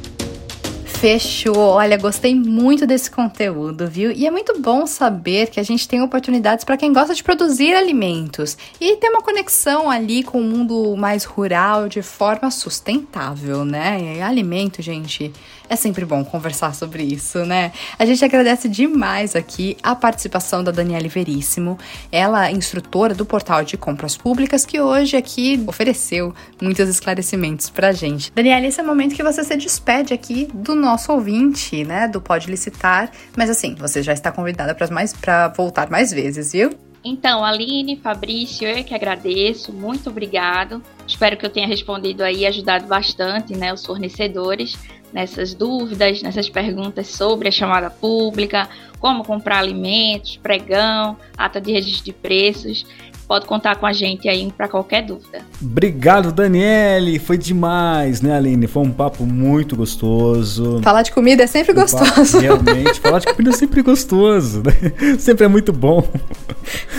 Fechou. 1.02 1.58
Olha, 1.58 1.98
gostei 1.98 2.36
muito 2.36 2.86
desse 2.86 3.10
conteúdo, 3.10 3.88
viu? 3.88 4.12
E 4.12 4.28
é 4.28 4.30
muito 4.30 4.62
bom 4.62 4.86
saber 4.86 5.50
que 5.50 5.60
a 5.60 5.64
gente 5.64 5.88
tem 5.88 6.00
oportunidades 6.00 6.64
para 6.64 6.78
quem 6.78 6.94
gosta 6.94 7.16
de 7.16 7.24
produzir 7.24 7.74
alimentos 7.74 8.56
e 8.80 8.96
ter 8.98 9.10
uma 9.10 9.24
conexão 9.24 9.90
ali 9.90 10.22
com 10.22 10.40
o 10.40 10.44
mundo 10.44 10.96
mais 10.96 11.24
rural 11.24 11.90
de 11.90 12.04
forma 12.04 12.52
sustentável, 12.52 13.66
né? 13.66 14.18
E 14.18 14.22
alimento, 14.22 14.80
gente, 14.84 15.34
é 15.68 15.76
sempre 15.76 16.06
bom 16.06 16.24
conversar 16.24 16.76
sobre 16.76 17.02
isso, 17.02 17.46
né? 17.46 17.72
A 17.98 18.06
gente 18.06 18.24
agradece 18.24 18.70
demais 18.70 19.36
aqui 19.36 19.78
a 19.82 19.96
participação 19.96 20.64
da 20.64 20.70
Daniela 20.70 21.08
Veríssimo, 21.08 21.80
ela 22.12 22.48
é 22.48 22.52
instrutora 22.52 23.16
do 23.16 23.26
portal 23.26 23.64
de 23.64 23.76
compras 23.76 24.16
públicas, 24.16 24.66
que 24.66 24.80
hoje 24.80 25.18
aqui 25.18 25.64
ofereceu 25.66 26.32
muitos 26.62 26.88
esclarecimentos 26.88 27.72
pra 27.72 27.92
gente. 27.92 28.32
Daniela, 28.36 28.68
esse 28.68 28.80
é 28.80 28.84
o 28.84 28.86
momento 28.86 29.16
que 29.16 29.24
você 29.24 29.44
se 29.44 29.56
despede 29.56 30.14
aqui 30.14 30.48
do 30.54 30.76
nosso 30.76 30.91
ouvinte, 31.12 31.84
né? 31.84 32.08
Do 32.08 32.22
Pode 32.22 32.50
Licitar. 32.50 33.12
Mas 33.36 33.50
assim, 33.50 33.76
você 33.76 34.02
já 34.02 34.14
está 34.14 34.32
convidada 34.32 34.74
para 34.74 34.88
mais 34.88 35.14
para 35.14 35.50
voltar 35.50 35.90
mais 35.90 36.12
vezes, 36.12 36.52
viu? 36.54 36.72
Então, 37.04 37.44
Aline, 37.44 37.98
Fabrício, 37.98 38.68
eu 38.68 38.84
que 38.84 38.94
agradeço, 38.94 39.74
muito 39.74 40.10
obrigado. 40.10 40.84
Espero 41.08 41.36
que 41.36 41.46
eu 41.46 41.50
tenha 41.50 41.68
respondido 41.68 42.24
aí, 42.24 42.46
ajudado 42.46 42.86
bastante, 42.86 43.58
né, 43.58 43.74
os 43.74 43.84
fornecedores 43.84 44.78
nessas 45.12 45.54
dúvidas, 45.54 46.22
nessas 46.22 46.48
perguntas 46.48 47.08
sobre 47.08 47.48
a 47.48 47.52
chamada 47.52 47.90
pública, 47.90 48.70
como 49.00 49.24
comprar 49.24 49.58
alimentos, 49.58 50.38
pregão, 50.38 51.18
ata 51.36 51.60
de 51.60 51.72
registro 51.72 52.06
de 52.06 52.14
preços. 52.14 52.86
Pode 53.32 53.46
contar 53.46 53.78
com 53.78 53.86
a 53.86 53.94
gente 53.94 54.28
aí 54.28 54.52
para 54.52 54.68
qualquer 54.68 55.04
dúvida. 55.04 55.40
Obrigado, 55.62 56.34
Daniele. 56.34 57.18
Foi 57.18 57.38
demais, 57.38 58.22
né, 58.22 58.36
Aline? 58.36 58.68
Foi 58.68 58.84
um 58.84 58.92
papo 58.92 59.26
muito 59.26 59.74
gostoso. 59.74 60.82
Falar 60.84 61.02
de 61.02 61.14
comida 61.14 61.42
é 61.42 61.48
sempre 61.48 61.72
um 61.72 61.76
gostoso. 61.76 62.34
Papo, 62.34 62.40
realmente, 62.40 63.00
falar 63.00 63.20
de 63.20 63.28
comida 63.28 63.52
é 63.52 63.54
sempre 63.54 63.82
gostoso, 63.84 64.62
né? 64.62 64.74
Sempre 65.18 65.46
é 65.46 65.48
muito 65.48 65.72
bom. 65.72 66.06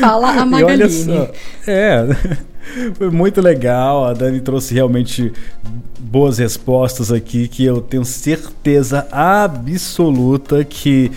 Fala 0.00 0.30
a 0.30 0.46
Magaline. 0.46 0.80
E 0.80 1.10
olha 1.10 1.26
só, 1.26 1.32
é, 1.66 2.06
foi 2.94 3.10
muito 3.10 3.40
legal. 3.40 4.04
A 4.04 4.12
Dani 4.12 4.40
trouxe 4.40 4.74
realmente 4.74 5.32
boas 5.98 6.38
respostas 6.38 7.10
aqui 7.10 7.48
que 7.48 7.64
eu 7.64 7.80
tenho 7.80 8.04
certeza 8.04 9.06
absoluta 9.10 10.64
que 10.64 11.10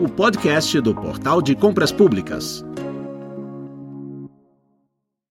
o 0.00 0.08
podcast 0.08 0.80
do 0.80 0.94
Portal 0.94 1.42
de 1.42 1.54
Compras 1.54 1.92
Públicas. 1.92 2.64